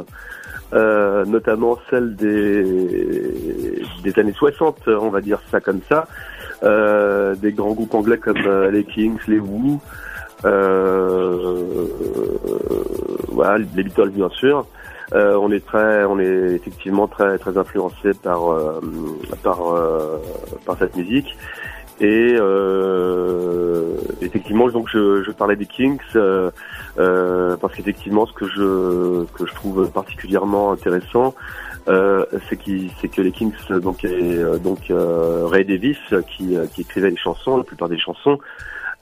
[0.75, 6.09] euh, notamment celle des des années 60, on va dire ça comme ça,
[6.63, 9.81] euh, des grands groupes anglais comme euh, les Kings, les Who,
[10.45, 11.65] euh,
[13.29, 14.67] voilà, les Beatles bien sûr.
[15.13, 18.81] Euh, on est très, on est effectivement très très influencé par euh,
[19.43, 20.19] par euh,
[20.65, 21.37] par cette musique.
[22.03, 22.37] Et
[24.23, 26.51] effectivement, donc je, je parlais des Kings euh,
[26.97, 31.35] parce qu'effectivement, ce que je que je trouve particulièrement intéressant,
[31.87, 37.17] c'est qui c'est que les Kings donc et, donc Ray Davis qui qui écrivait les
[37.17, 38.39] chansons, la plupart des chansons.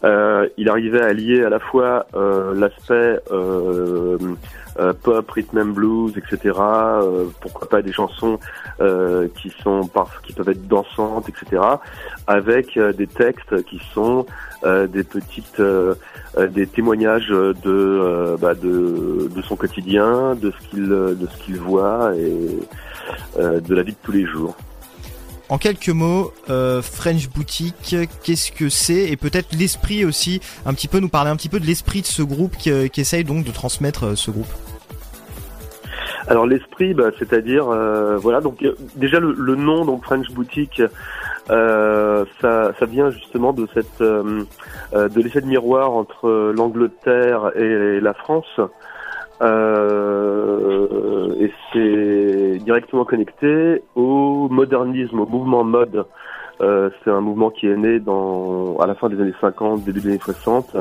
[0.05, 4.17] Euh, il arrivait à lier à la fois euh, l'aspect euh,
[4.79, 6.55] euh, pop, rhythm and blues, etc.
[6.57, 8.39] euh, pourquoi pas des chansons
[9.35, 9.91] qui sont
[10.23, 11.61] qui peuvent être dansantes, etc.
[12.29, 14.25] Avec des textes qui sont
[14.65, 15.61] des petites
[16.51, 22.13] des témoignages de, bah, de de son quotidien, de ce qu'il de ce qu'il voit
[22.17, 22.61] et
[23.37, 24.57] de la vie de tous les jours.
[25.51, 30.89] En quelques mots, euh, French Boutique, qu'est-ce que c'est Et peut-être l'esprit aussi, un petit
[30.89, 33.25] peu nous parler un petit peu de l'esprit de ce groupe qui, euh, qui essaye
[33.25, 34.53] donc de transmettre euh, ce groupe.
[36.27, 40.83] Alors l'esprit, bah, c'est-à-dire euh, voilà donc euh, déjà le, le nom donc French Boutique,
[41.49, 48.13] euh, ça, ça vient justement de cette de l'effet de miroir entre l'Angleterre et la
[48.13, 48.61] France.
[49.41, 56.07] Euh, et c'est directement connecté au modernisme, au mouvement mode.
[56.61, 60.01] Euh, c'est un mouvement qui est né dans à la fin des années 50, début
[60.01, 60.77] des années 60.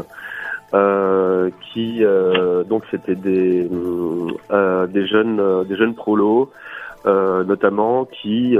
[0.73, 3.69] Euh, qui euh, donc c'était des
[4.51, 6.51] euh, des jeunes euh, des jeunes prolos
[7.05, 8.57] notamment qui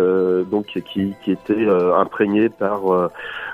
[0.50, 2.80] donc qui qui étaient imprégnés par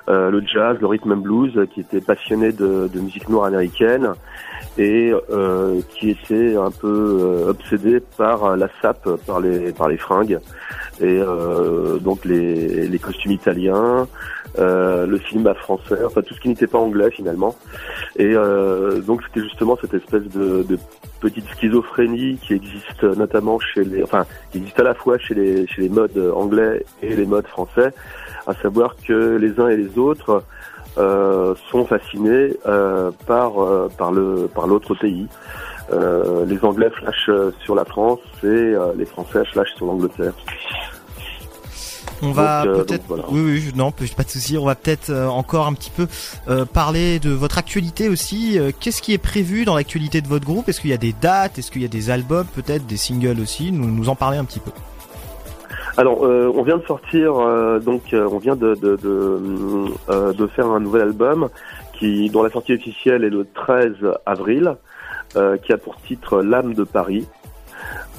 [0.08, 4.14] le jazz, le rhythm and blues, qui étaient passionnés de, de musique noire américaine
[4.78, 6.88] et euh, qui étaient un peu
[7.22, 10.40] euh, obsédés par euh, la sape, par les par les fringues
[11.00, 14.08] et euh, donc les les costumes italiens,
[14.60, 17.56] euh, le cinéma français, enfin tout ce qui n'était pas anglais finalement.
[18.16, 20.78] Et euh, donc c'était justement cette espèce de, de
[21.20, 25.68] petite schizophrénie qui existe notamment chez les, enfin qui existe à la fois chez les
[25.68, 27.92] chez les modes anglais et les modes français,
[28.48, 30.44] à savoir que les uns et les autres
[30.96, 35.28] sont fascinés euh, par euh, par le par l'autre pays.
[35.92, 40.34] Euh, les Anglais flashent sur la France et euh, les Français flashent sur l'Angleterre.
[42.22, 43.26] On va euh, peut-être, voilà.
[43.32, 44.58] oui, oui, non, pas de souci.
[44.58, 46.08] On va peut-être euh, encore un petit peu
[46.48, 48.58] euh, parler de votre actualité aussi.
[48.58, 50.70] Euh, Qu'est-ce qui est prévu dans l'actualité de votre groupe?
[50.70, 51.60] Est-ce qu'il y a des dates?
[51.60, 53.74] Est-ce qu'il y a des albums, peut-être des singles aussi?
[53.74, 54.72] Nous nous en parler un petit peu.
[55.96, 59.40] Alors, euh, on vient de sortir, euh, donc euh, on vient de de, de,
[60.10, 61.50] euh, de faire un nouvel album
[61.94, 64.76] qui dont la sortie officielle est le 13 avril,
[65.64, 67.28] qui a pour titre L'âme de Paris.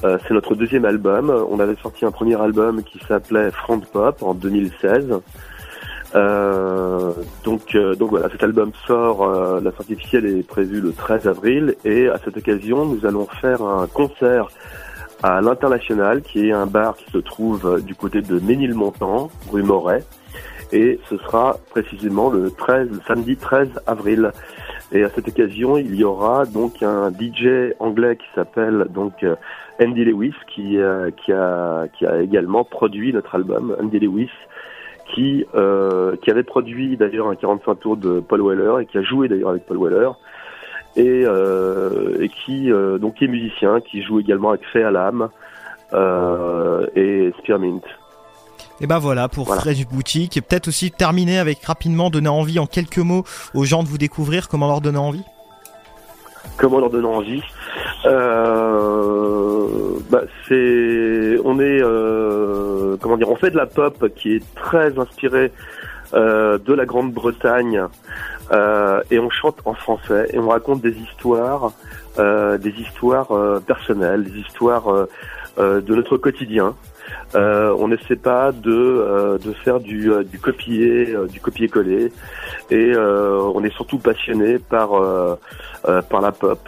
[0.01, 1.29] C'est notre deuxième album.
[1.49, 5.21] On avait sorti un premier album qui s'appelait Front Pop en 2016.
[6.15, 7.11] Euh,
[7.43, 9.27] donc, donc voilà, cet album sort,
[9.61, 13.61] la sortie officielle est prévue le 13 avril et à cette occasion, nous allons faire
[13.61, 14.49] un concert
[15.23, 19.63] à l'International, qui est un bar qui se trouve euh, du côté de Ménilmontant, rue
[19.63, 20.03] Moret.
[20.71, 24.31] Et ce sera précisément le 13, le samedi 13 avril.
[24.91, 29.35] Et à cette occasion, il y aura donc un DJ anglais qui s'appelle donc euh,
[29.81, 31.87] Andy Lewis, qui, euh, qui, a,
[32.21, 33.75] également produit notre album.
[33.81, 34.31] Andy Lewis,
[35.13, 35.45] qui,
[36.21, 39.49] qui avait produit d'ailleurs un 45 tours de Paul Weller et qui a joué d'ailleurs
[39.49, 40.09] avec Paul Weller
[40.95, 44.91] et, euh, et qui euh, donc qui est musicien, qui joue également avec Fée à
[44.91, 45.29] l'âme
[45.93, 47.81] euh, et Spearmint.
[48.81, 52.65] Et ben voilà pour Fresh Boutique et peut-être aussi terminer avec rapidement donner envie en
[52.65, 53.23] quelques mots
[53.53, 54.49] aux gens de vous découvrir.
[54.49, 55.23] Comment leur donner envie
[56.57, 57.41] Comment leur donner envie
[58.05, 59.67] euh,
[60.09, 61.79] bah, C'est, on est,
[62.99, 65.51] comment dire, on fait de la pop qui est très inspirée
[66.15, 67.83] euh, de la Grande-Bretagne
[68.51, 71.73] euh, et on chante en français et on raconte des histoires,
[72.19, 73.29] euh, des histoires
[73.65, 75.07] personnelles, des histoires
[75.57, 76.75] de notre quotidien.
[77.35, 82.13] Euh, on n'essaie pas de, euh, de faire du, euh, du copier, euh, du copier-coller,
[82.71, 84.89] et on est surtout passionné par
[86.09, 86.59] par la pop.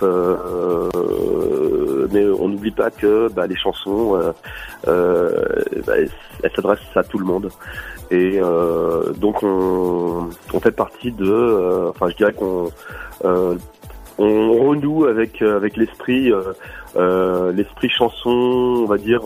[2.11, 4.19] mais on n'oublie pas que bah, les chansons,
[4.85, 5.93] bah,
[6.43, 7.49] elles s'adressent à tout le monde.
[8.11, 8.39] Et
[9.17, 12.69] donc on, on fait partie de, enfin je dirais qu'on
[14.19, 16.31] on renoue avec avec l'esprit
[16.95, 19.21] l'esprit chanson, on va dire.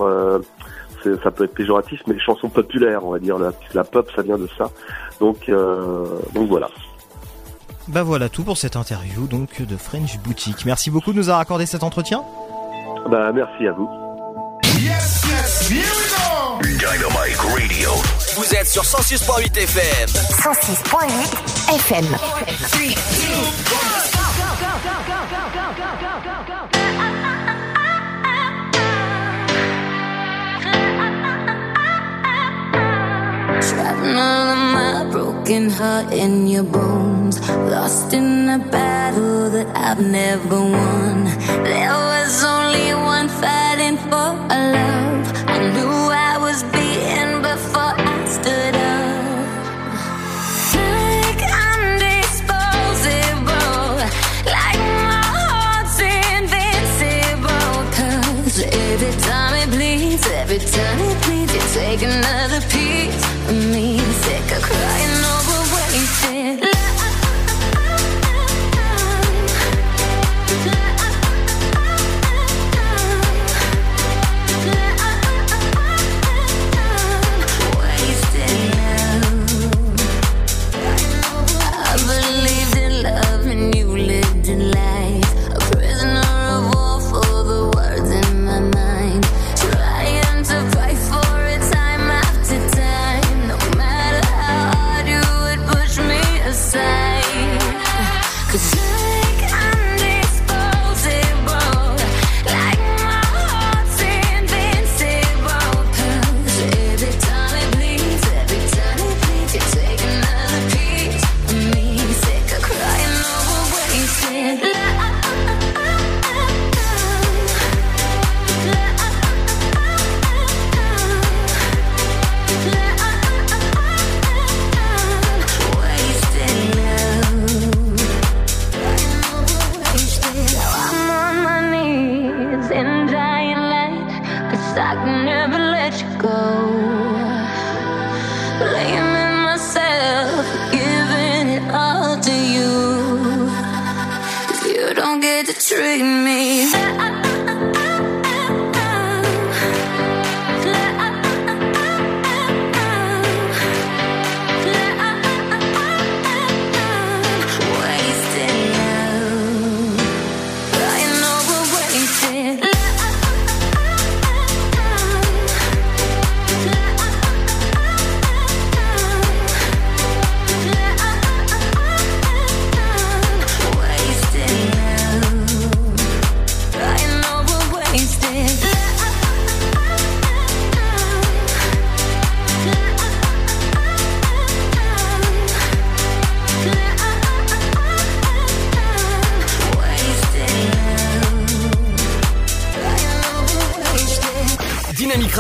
[1.24, 3.38] Ça peut être péjoratif, mais les chansons populaires, on va dire.
[3.38, 4.70] La, la pop, ça vient de ça.
[5.20, 6.70] Donc, euh, donc voilà.
[7.88, 10.66] Bah voilà tout pour cette interview donc de French Boutique.
[10.66, 12.24] Merci beaucoup de nous avoir accordé cet entretien.
[13.10, 13.90] Bah, merci à vous.
[14.80, 16.62] Yes, yes, here we go.
[16.62, 17.90] Dynamite Radio.
[18.36, 20.08] Vous êtes sur 106.8 FM.
[20.08, 22.06] 106.8 FM.
[33.92, 37.42] Shrapnel of my broken heart in your bones.
[37.70, 41.26] Lost in a battle that I've never won.
[41.66, 45.11] There was only one fighting for a love.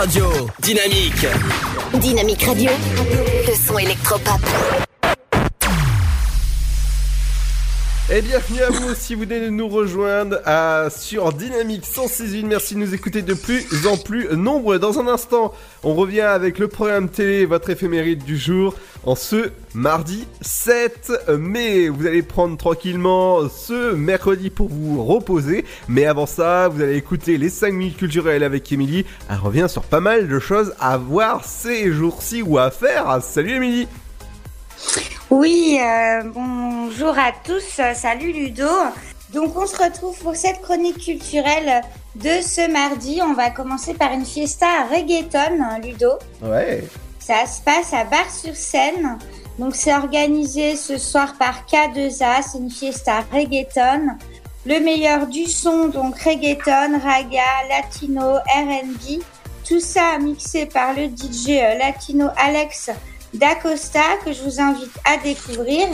[0.01, 0.31] Radio.
[0.57, 1.27] Dynamique.
[1.93, 2.71] Dynamique Radio,
[3.47, 4.41] le son électropop.
[8.13, 10.37] Et bienvenue à vous si vous venez de nous rejoindre
[10.89, 12.45] sur Dynamique 106.1.
[12.45, 14.79] Merci de nous écouter de plus en plus nombreux.
[14.79, 18.75] Dans un instant, on revient avec le programme télé, votre éphéméride du jour,
[19.05, 21.87] en ce mardi 7 mai.
[21.87, 25.63] Vous allez prendre tranquillement ce mercredi pour vous reposer.
[25.87, 29.05] Mais avant ça, vous allez écouter les 5 minutes culturelles avec Émilie.
[29.29, 33.21] Elle revient sur pas mal de choses à voir ces jours-ci ou à faire.
[33.23, 33.87] Salut Émilie
[35.29, 38.67] Oui, euh, bonjour à tous, salut Ludo.
[39.33, 41.81] Donc on se retrouve pour cette chronique culturelle
[42.15, 43.21] de ce mardi.
[43.23, 46.11] On va commencer par une fiesta à reggaeton, hein, Ludo.
[46.41, 46.83] Ouais.
[47.19, 49.19] Ça se passe à Bar-sur-Seine.
[49.57, 54.17] Donc c'est organisé ce soir par K2A, c'est une fiesta reggaeton.
[54.65, 59.21] Le meilleur du son, donc reggaeton, raga, latino, R&B.
[59.67, 62.91] Tout ça mixé par le DJ euh, latino Alex
[63.33, 65.87] d'Acosta que je vous invite à découvrir.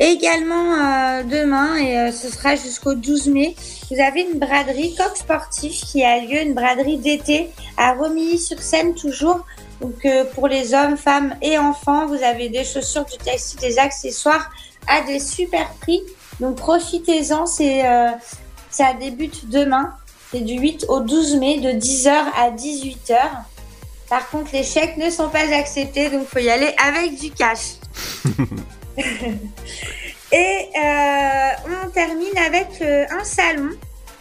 [0.00, 3.56] Également euh, demain, et euh, ce sera jusqu'au 12 mai,
[3.90, 9.44] vous avez une braderie Coq Sportif qui a lieu, une braderie d'été à Romilly-sur-Seine toujours.
[9.80, 13.78] Donc euh, pour les hommes, femmes et enfants, vous avez des chaussures, du textile, des
[13.80, 14.50] accessoires
[14.86, 16.02] à des super prix.
[16.38, 17.82] Donc profitez-en, c'est
[18.70, 19.94] ça débute demain.
[20.30, 23.16] C'est du 8 au 12 mai de 10h à 18h.
[24.08, 27.74] Par contre, les chèques ne sont pas acceptés, donc faut y aller avec du cash.
[30.32, 31.48] Et euh,
[31.84, 33.70] on termine avec euh, un salon.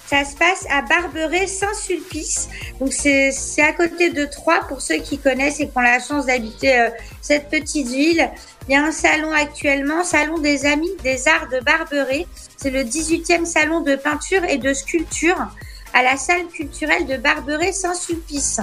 [0.05, 2.47] Ça se passe à Barberet Saint-Sulpice.
[2.79, 6.27] Donc c'est à côté de Troyes pour ceux qui connaissent et qui ont la chance
[6.27, 6.89] d'habiter euh,
[7.21, 8.29] cette petite ville.
[8.67, 12.25] Il y a un salon actuellement, Salon des Amis des Arts de Barberet.
[12.55, 15.49] C'est le 18e salon de peinture et de sculpture
[15.93, 18.61] à la salle culturelle de Barberet Saint-Sulpice.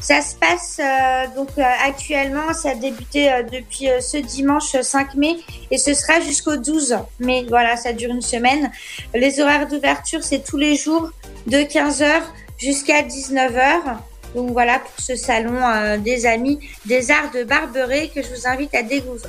[0.00, 5.14] Ça se passe euh, donc euh, actuellement, ça a débuté euh, depuis ce dimanche 5
[5.14, 5.36] mai
[5.70, 7.46] et ce sera jusqu'au 12 mai.
[7.48, 8.70] Voilà, ça dure une semaine.
[9.14, 11.10] Les horaires d'ouverture, c'est tous les jours
[11.46, 12.22] de 15h
[12.58, 13.96] jusqu'à 19h.
[14.34, 18.74] Donc voilà pour ce salon des amis des arts de Barberet que je vous invite
[18.74, 18.80] à,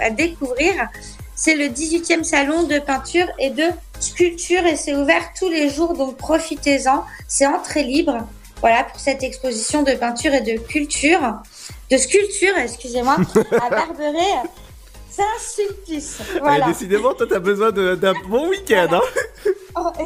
[0.04, 0.90] à découvrir.
[1.36, 3.66] C'est le 18e salon de peinture et de
[4.00, 7.04] sculpture et c'est ouvert tous les jours, donc profitez-en.
[7.28, 8.28] C'est entrée libre.
[8.61, 11.19] Voilà pour cette exposition de peinture et de culture,
[11.91, 13.18] de sculpture, excusez-moi,
[13.61, 14.41] à Barberet.
[15.10, 16.19] Saint-Sulpice.
[16.34, 16.65] Ouais, Voilà.
[16.68, 18.88] décidément, toi, t'as besoin d'un bon week-end.
[18.91, 19.02] Hein
[19.77, 20.06] Oh, et-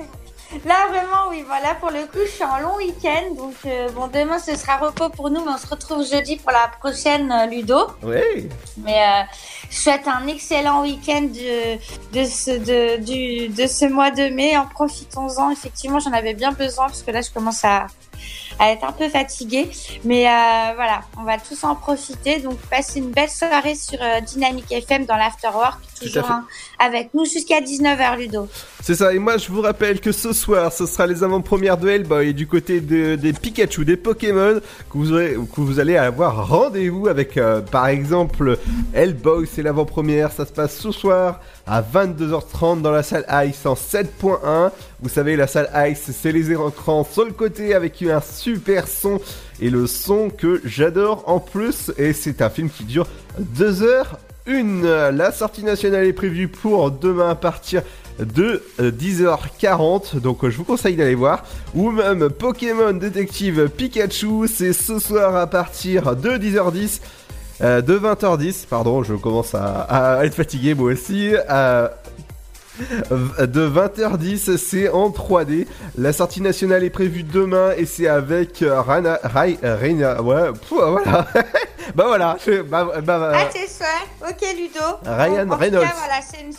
[0.68, 1.44] Là, vraiment, oui.
[1.48, 3.36] Voilà, pour le coup, je suis en long week-end.
[3.38, 6.52] Donc, euh, bon, demain, ce sera repos pour nous, mais on se retrouve jeudi pour
[6.52, 7.78] la prochaine euh, Ludo.
[8.02, 8.50] ouais.
[8.78, 9.22] Mais euh,
[9.70, 11.76] je souhaite un excellent week-end de,
[12.20, 14.58] de, ce, de, du, de ce mois de mai.
[14.58, 15.52] En profitons-en.
[15.52, 17.86] Effectivement, j'en avais bien besoin parce que là, je commence à,
[18.60, 19.70] à être un peu fatiguée.
[20.04, 20.30] Mais euh,
[20.76, 22.40] voilà, on va tous en profiter.
[22.40, 25.80] Donc, passez une belle soirée sur euh, Dynamic FM dans l'Afterwork.
[26.02, 26.46] Toujours hein,
[26.80, 28.48] avec nous jusqu'à 19h, Ludo.
[28.82, 31.90] C'est ça, et moi je vous rappelle que ce soir, ce sera les avant-premières de
[31.90, 36.48] Hellboy du côté de- des Pikachu, des Pokémon, que vous, aurez- que vous allez avoir
[36.48, 38.58] rendez-vous avec, euh, par exemple,
[38.94, 43.76] Hellboy, c'est l'avant-première, ça se passe ce soir à 22h30 dans la salle Ice en
[43.76, 44.72] 7.1.
[45.02, 49.22] Vous savez, la salle Ice, c'est les écrans sur le côté avec un super son,
[49.62, 54.18] et le son que j'adore en plus, et c'est un film qui dure 2 heures
[54.48, 54.88] une.
[54.88, 57.84] La sortie nationale est prévue pour demain à partir
[58.20, 60.20] de euh, 10h40.
[60.20, 61.44] Donc euh, je vous conseille d'aller voir.
[61.76, 67.00] Ou même Pokémon Détective Pikachu, c'est ce soir à partir de 10h10.
[67.62, 69.82] Euh, de 20h10, pardon, je commence à,
[70.18, 71.34] à être fatigué moi aussi.
[71.50, 71.88] euh,
[73.12, 75.68] de 20h10, c'est en 3D.
[75.98, 80.52] La sortie nationale est prévue demain et c'est avec euh, Rana, Rai- euh, Reina, ouais,
[80.54, 81.26] pff, voilà.
[81.96, 83.86] bah voilà, je- bah, bah, Ah, c'est ça.
[84.26, 84.80] Ok, Ludo.
[85.06, 85.82] Ryan En tout Reynolds.
[85.84, 86.54] cas, voilà, c'est une-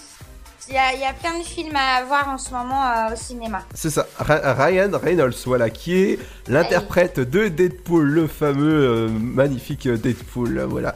[0.72, 3.64] Il y, a, plein de films à voir en ce moment euh, au cinéma.
[3.74, 10.58] c'est ça, Ryan Reynolds, voilà, qui est l'interprète de Deadpool, le fameux euh, magnifique Deadpool,
[10.58, 10.94] euh, voilà.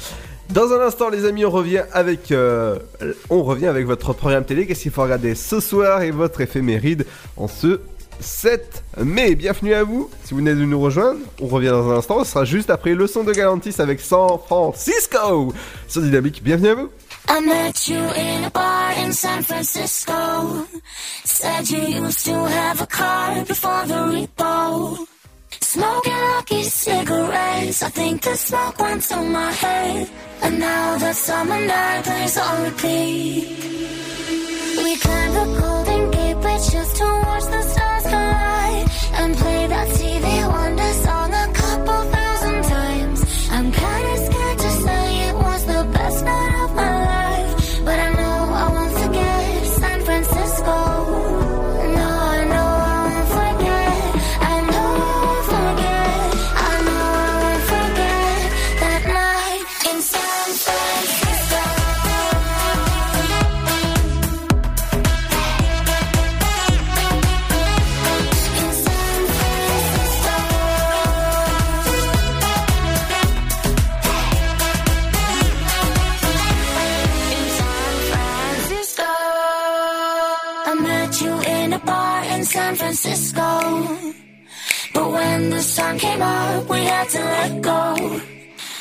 [0.50, 2.32] Dans un instant, les amis, on revient avec,
[3.30, 4.66] on revient avec votre programme télé.
[4.66, 7.04] Qu'est-ce qu'il faut regarder ce soir et votre éphéméride
[7.36, 7.80] en ce
[8.20, 9.34] 7 mai?
[9.34, 10.08] Bienvenue à vous.
[10.22, 12.22] Si vous venez de nous rejoindre, on revient dans un instant.
[12.22, 15.52] Ce sera juste après le son de Galantis avec San Francisco
[15.88, 16.42] sur Dynamique.
[16.44, 16.90] Bienvenue à vous.
[17.26, 20.66] I met you in a bar in San Francisco.
[21.24, 25.06] Said you used to have a car before the repo.
[25.60, 27.82] Smoking lucky cigarettes.
[27.82, 30.08] I think the smoke went to my head.
[30.42, 33.48] And now that summer night plays on repeat.
[34.84, 38.88] We climbed the Golden Gate Bridge just to watch the stars collide.
[39.20, 40.93] And play that TV Wonder
[85.34, 87.82] when the sun came up, we had to let go.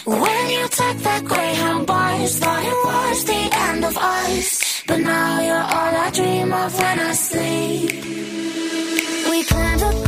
[0.05, 4.84] When you took that Greyhound bus, thought it was the end of us.
[4.88, 7.91] But now you're all I dream of when I sleep.
[9.30, 10.02] We climbed the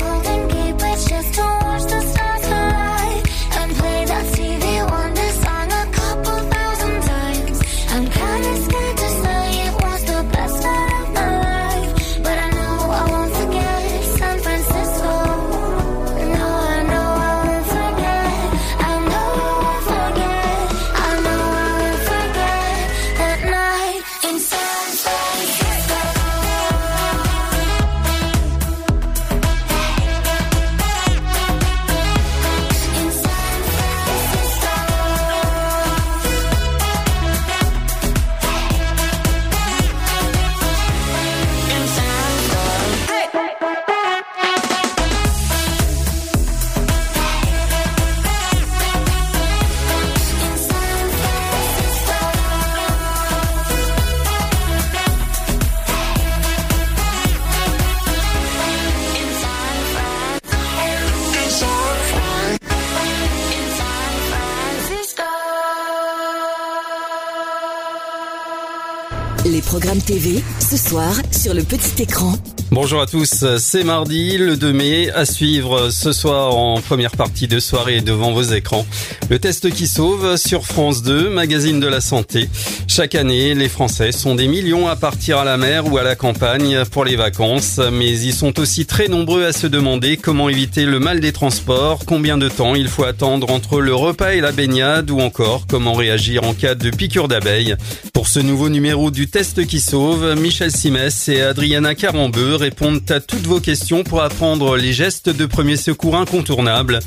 [70.62, 72.36] Ce soir, sur le petit écran.
[72.72, 77.50] Bonjour à tous, c'est mardi le 2 mai, à suivre ce soir en première partie
[77.50, 78.86] de soirée devant vos écrans.
[79.30, 82.50] Le test qui sauve sur France 2, magazine de la santé.
[82.95, 86.15] Chaque année, les Français sont des millions à partir à la mer ou à la
[86.15, 90.85] campagne pour les vacances, mais ils sont aussi très nombreux à se demander comment éviter
[90.85, 94.53] le mal des transports, combien de temps il faut attendre entre le repas et la
[94.53, 97.76] baignade ou encore comment réagir en cas de piqûre d'abeille.
[98.13, 103.19] Pour ce nouveau numéro du test qui sauve, Michel Simès et Adriana Carambeu répondent à
[103.19, 107.01] toutes vos questions pour apprendre les gestes de premier secours incontournables.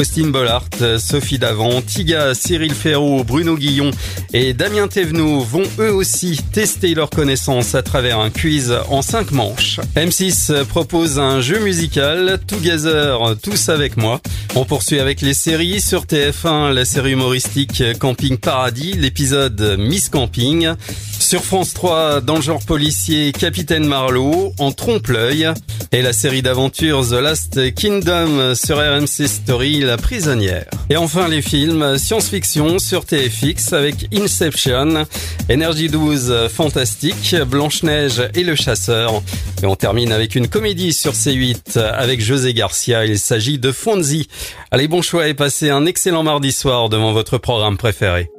[0.00, 0.64] Austin Bollard,
[0.98, 3.90] Sophie Davant, Tiga, Cyril Ferraud, Bruno Guillon
[4.32, 9.32] et Damien Thévenot vont eux aussi tester leurs connaissances à travers un quiz en 5
[9.32, 9.80] manches.
[9.96, 14.20] M6 propose un jeu musical, Together, tous avec moi.
[14.54, 20.74] On poursuit avec les séries sur TF1, la série humoristique Camping Paradis, l'épisode Miss Camping.
[21.18, 25.48] Sur France 3, dans policier, Capitaine Marlowe, en trompe-l'œil.
[25.92, 30.66] Et la série d'aventures The Last Kingdom sur RMC Story, La prisonnière.
[30.90, 35.06] Et enfin les films science-fiction sur TFX avec Inception,
[35.50, 39.22] Energy 12 Fantastique, Blanche-Neige et Le Chasseur.
[39.62, 43.04] Et on termine avec une comédie sur C8 avec José Garcia.
[43.04, 44.28] Il s'agit de Fonzie.
[44.70, 48.30] Allez, bon choix et passez un excellent mardi soir devant votre programme préféré.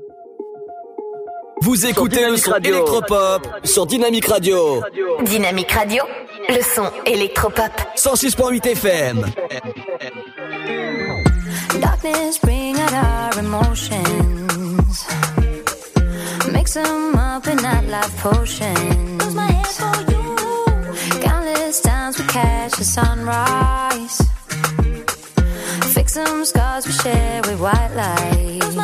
[1.61, 4.83] Vous écoutez le son électropop sur Dynamique Radio.
[5.23, 6.03] Dynamique Radio,
[6.49, 7.71] le son électropop.
[7.95, 9.25] 106.8 FM.
[11.81, 15.34] Darkness bring out our emotions.
[16.65, 18.73] Mix them up in that life potion.
[21.21, 24.19] Countless times we catch the sunrise.
[25.93, 28.79] Fix some scars we share with white lights.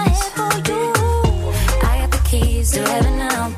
[1.90, 3.49] I got the keys to heaven now,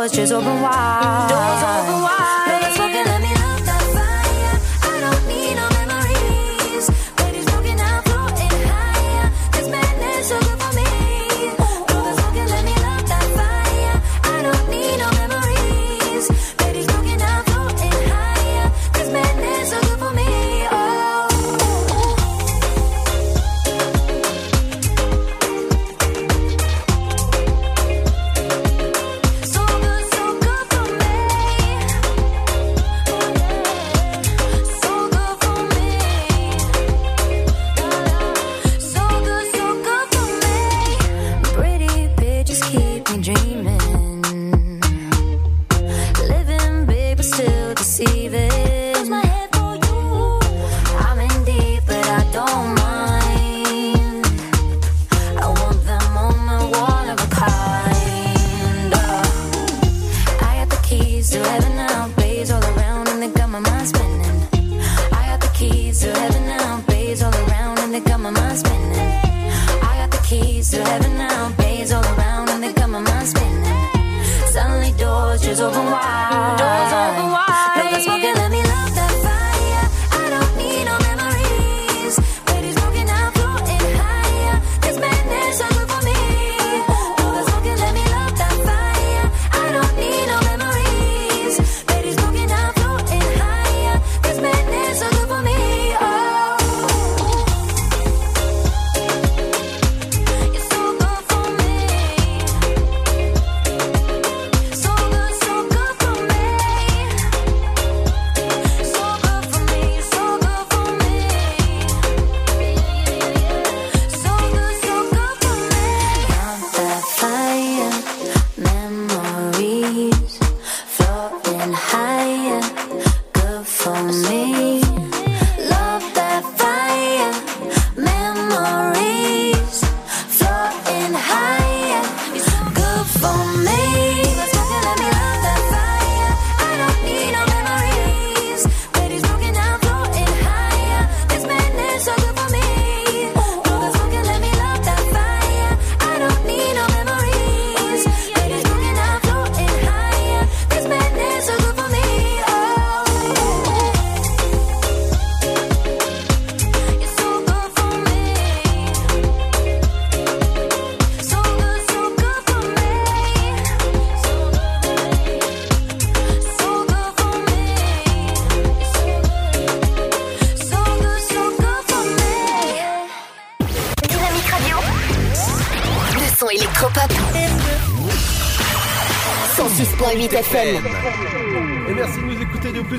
[0.00, 1.26] doors just open wide.
[1.28, 1.99] Doors open wide.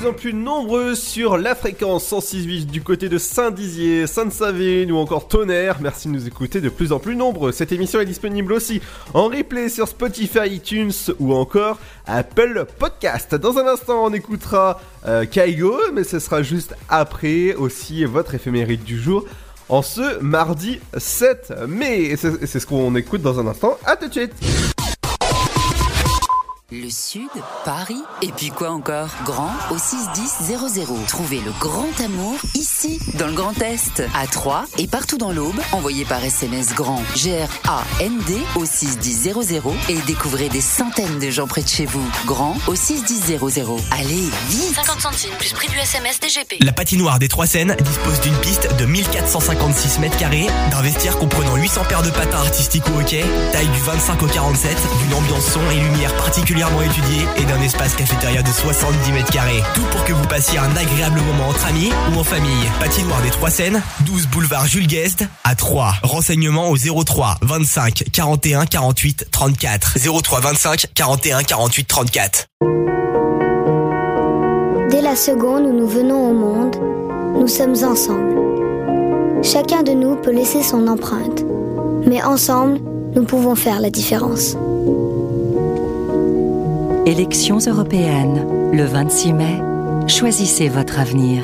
[0.02, 5.28] Plus en plus nombreux sur la fréquence 106.8 du côté de Saint-Dizier, Sainte-Savine ou encore
[5.28, 5.78] Tonnerre.
[5.80, 7.52] Merci de nous écouter de plus en plus nombreux.
[7.52, 8.82] Cette émission est disponible aussi
[9.14, 13.36] en replay sur Spotify, iTunes ou encore Apple Podcast.
[13.36, 15.26] Dans un instant, on écoutera euh,
[15.94, 19.26] mais ce sera juste après aussi votre éphéméride du jour.
[19.70, 22.16] En ce mardi 7 mai.
[22.18, 23.78] C'est ce qu'on écoute dans un instant.
[23.86, 24.34] À tout de suite.
[26.92, 27.30] Sud,
[27.66, 29.10] Paris, et puis quoi encore?
[29.26, 31.06] Grand au 61000.
[31.08, 32.71] Trouvez le grand amour ici,
[33.18, 35.60] dans le Grand Est, à Troyes et partout dans l'Aube.
[35.72, 39.34] Envoyez par SMS grand G-R-A-N-D au 61000
[39.90, 42.06] et découvrez des centaines de gens près de chez vous.
[42.26, 43.40] Grand au 61000.
[43.92, 46.64] Allez, vite 50 centimes plus prix du SMS DGP.
[46.64, 51.56] La patinoire des Trois Seines dispose d'une piste de 1456 mètres carrés, d'un vestiaire comprenant
[51.56, 55.62] 800 paires de patins artistiques au hockey, taille du 25 au 47, d'une ambiance son
[55.72, 59.62] et lumière particulièrement particulièrement étudié et d'un espace cafétéria de 70 mètres carrés.
[59.76, 62.71] Tout pour que vous passiez un agréable moment entre amis ou en famille.
[62.80, 65.94] Patinoire des Trois Seines, 12 boulevard Jules Guest à 3.
[66.04, 69.98] Renseignements au 03 25 41 48 34.
[70.22, 72.48] 03 25 41 48 34.
[74.90, 76.76] Dès la seconde où nous venons au monde,
[77.40, 78.36] nous sommes ensemble.
[79.44, 81.44] Chacun de nous peut laisser son empreinte,
[82.06, 82.80] mais ensemble,
[83.16, 84.56] nous pouvons faire la différence.
[87.06, 89.62] Élections européennes, le 26 mai.
[90.08, 91.44] Choisissez votre avenir.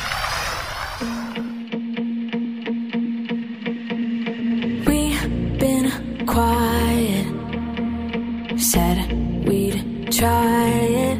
[10.21, 10.69] Try
[11.09, 11.19] it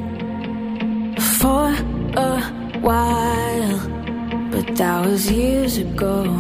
[1.39, 1.73] for
[2.27, 2.39] a
[2.81, 3.79] while,
[4.51, 6.39] but that was years ago.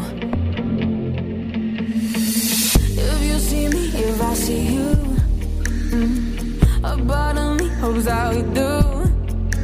[3.07, 4.89] If you see me, if I see you,
[5.89, 6.23] mm,
[6.83, 8.71] a part of me hopes that we do.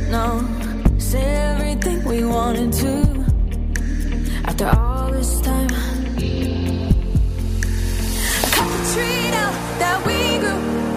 [0.10, 0.26] No,
[0.98, 1.22] say
[1.52, 2.94] everything we wanted to.
[4.46, 5.70] After all this time.
[8.56, 10.97] Cut the tree down that we grew.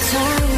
[0.00, 0.49] turn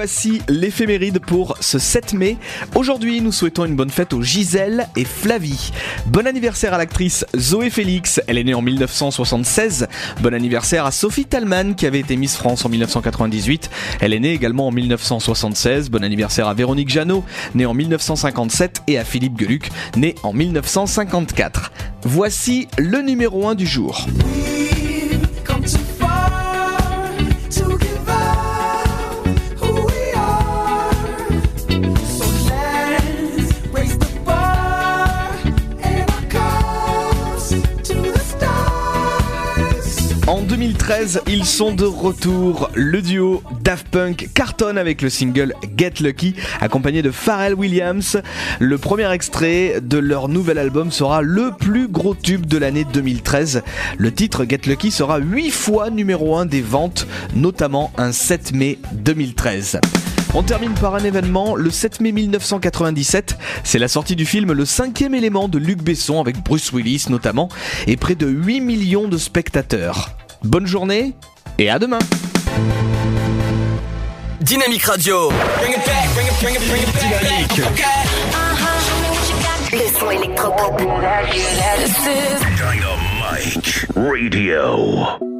[0.00, 2.38] voici l'éphéméride pour ce 7 mai.
[2.74, 5.72] Aujourd'hui, nous souhaitons une bonne fête aux Gisèle et Flavie.
[6.06, 9.88] Bon anniversaire à l'actrice Zoé Félix, elle est née en 1976.
[10.22, 13.68] Bon anniversaire à Sophie Talman qui avait été Miss France en 1998.
[14.00, 15.90] Elle est née également en 1976.
[15.90, 17.22] Bon anniversaire à Véronique Jeannot,
[17.54, 19.68] née en 1957 et à Philippe Geluc,
[19.98, 21.72] né en 1954.
[22.04, 24.06] Voici le numéro 1 du jour.
[41.28, 42.68] ils sont de retour.
[42.74, 48.20] Le duo Daft Punk cartonne avec le single Get Lucky, accompagné de Pharrell Williams.
[48.58, 53.62] Le premier extrait de leur nouvel album sera le plus gros tube de l'année 2013.
[53.98, 57.06] Le titre Get Lucky sera 8 fois numéro 1 des ventes,
[57.36, 59.78] notamment un 7 mai 2013.
[60.34, 61.54] On termine par un événement.
[61.54, 66.20] Le 7 mai 1997, c'est la sortie du film Le cinquième élément de Luc Besson
[66.20, 67.48] avec Bruce Willis notamment
[67.86, 70.19] et près de 8 millions de spectateurs.
[70.42, 71.14] Bonne journée
[71.58, 71.98] et à demain
[74.40, 75.30] Dynamique Radio.
[79.72, 80.82] Le son électropop.
[81.30, 81.46] Dynamite
[83.96, 85.39] Radio.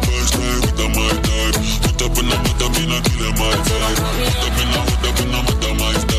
[2.11, 3.99] up I'm up, up and I'm killing my vibe.
[4.41, 6.10] Up I'm up, I'm up, my vibe.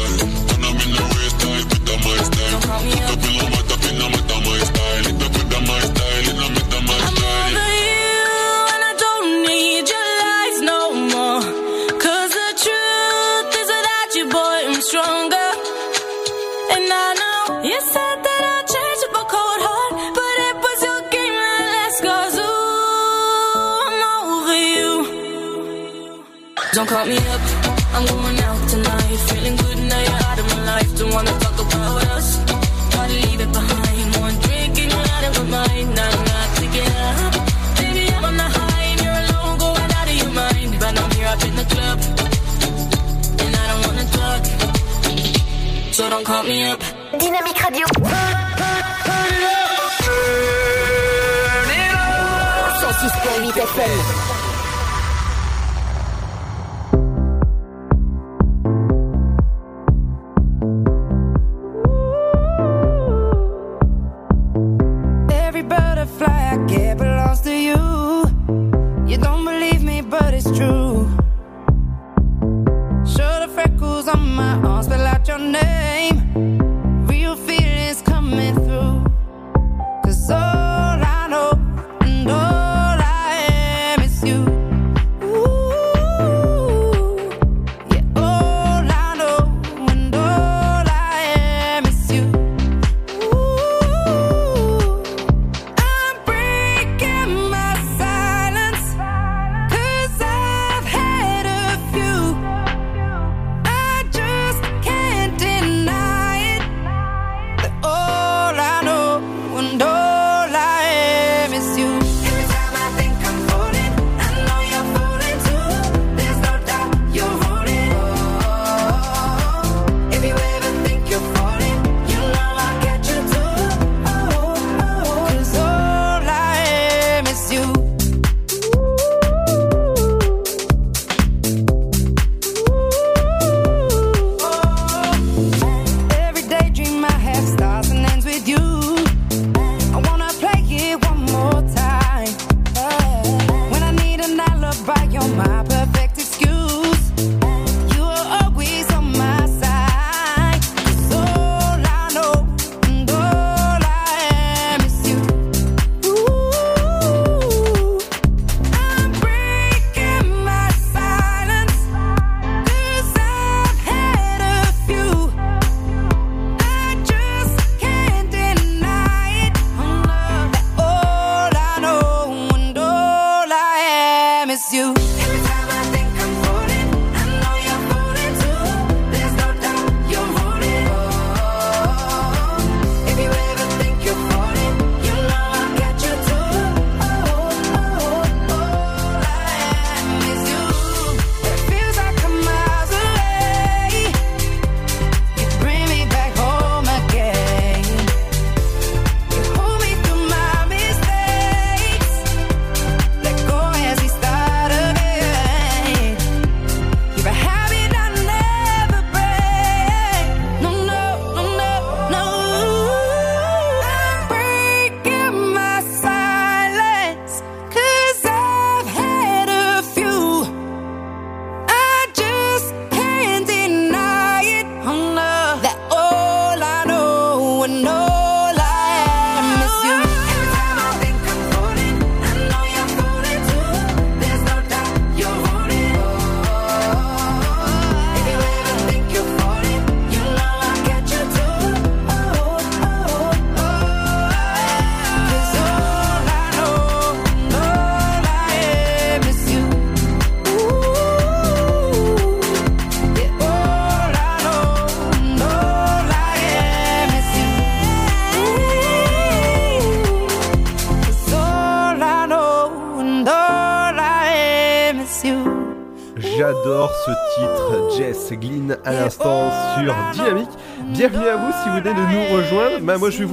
[26.93, 27.41] Call me up,
[27.97, 29.19] I'm going out tonight.
[29.31, 30.91] Feeling good now you're out of my life.
[30.99, 32.29] Don't wanna talk about us.
[32.93, 34.09] Gotta leave it behind.
[34.27, 35.99] One drink and you're out of my mind.
[36.05, 37.33] I'm not get up.
[37.79, 40.71] Baby, I'm on the high and you're alone, going out of your mind.
[40.83, 41.99] But I'm here up in the club,
[43.43, 44.43] and I don't wanna talk.
[45.97, 46.81] So don't call me up.
[47.21, 47.87] Dynamique Radio.
[52.85, 54.32] 106.8 FM.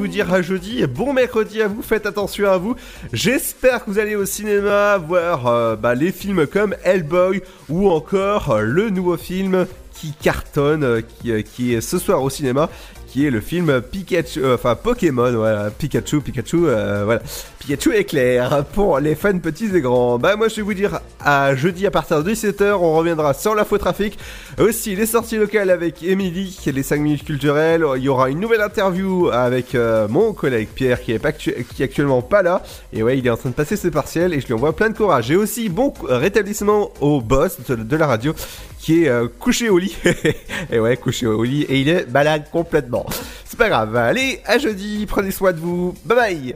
[0.10, 0.86] Dire à jeudi.
[0.88, 2.76] Bon mercredi à vous, faites attention à vous.
[3.14, 8.52] J'espère que vous allez au cinéma voir euh, bah, les films comme Hellboy ou encore
[8.52, 12.69] euh, le nouveau film qui cartonne, euh, qui, qui est ce soir au cinéma,
[13.10, 17.22] qui est le film Pikachu, euh, enfin Pokémon, voilà, Pikachu, Pikachu, euh, voilà,
[17.60, 20.19] Pikachu éclair pour les fans petits et grands.
[20.19, 23.56] Bah moi je vais vous dire à jeudi à partir de 17h, on reviendra sur
[23.56, 24.18] l'info trafic,
[24.60, 28.61] aussi les sorties locales avec Émilie, les 5 minutes culturelles, il y aura une nouvelle
[28.61, 32.61] interview avec euh, mon collègue Pierre qui est, actuellement pas là,
[32.94, 34.90] et ouais il est en train de passer ses partiels et je lui envoie plein
[34.90, 35.31] de courage.
[35.31, 38.34] Et aussi bon rétablissement au boss de la radio
[38.80, 39.96] qui est euh, couché au lit.
[40.72, 41.64] et ouais, couché au lit.
[41.64, 43.06] Et il est malade complètement.
[43.46, 43.96] C'est pas grave.
[43.96, 45.06] Allez, à jeudi.
[45.08, 45.94] Prenez soin de vous.
[46.06, 46.56] Bye bye.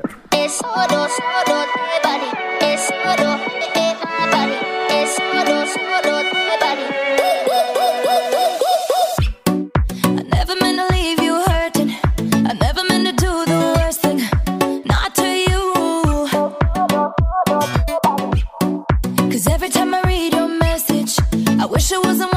[21.83, 22.32] Wish it wasn't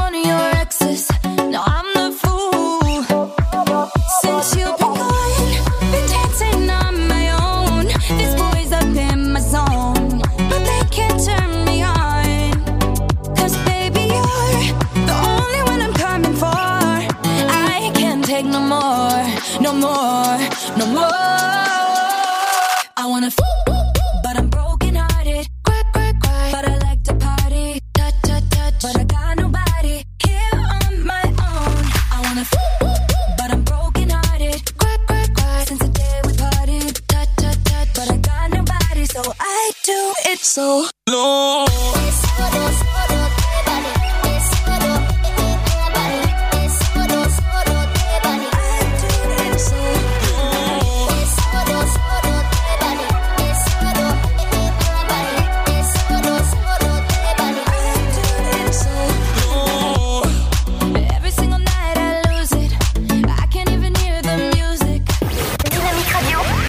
[40.57, 40.96] so.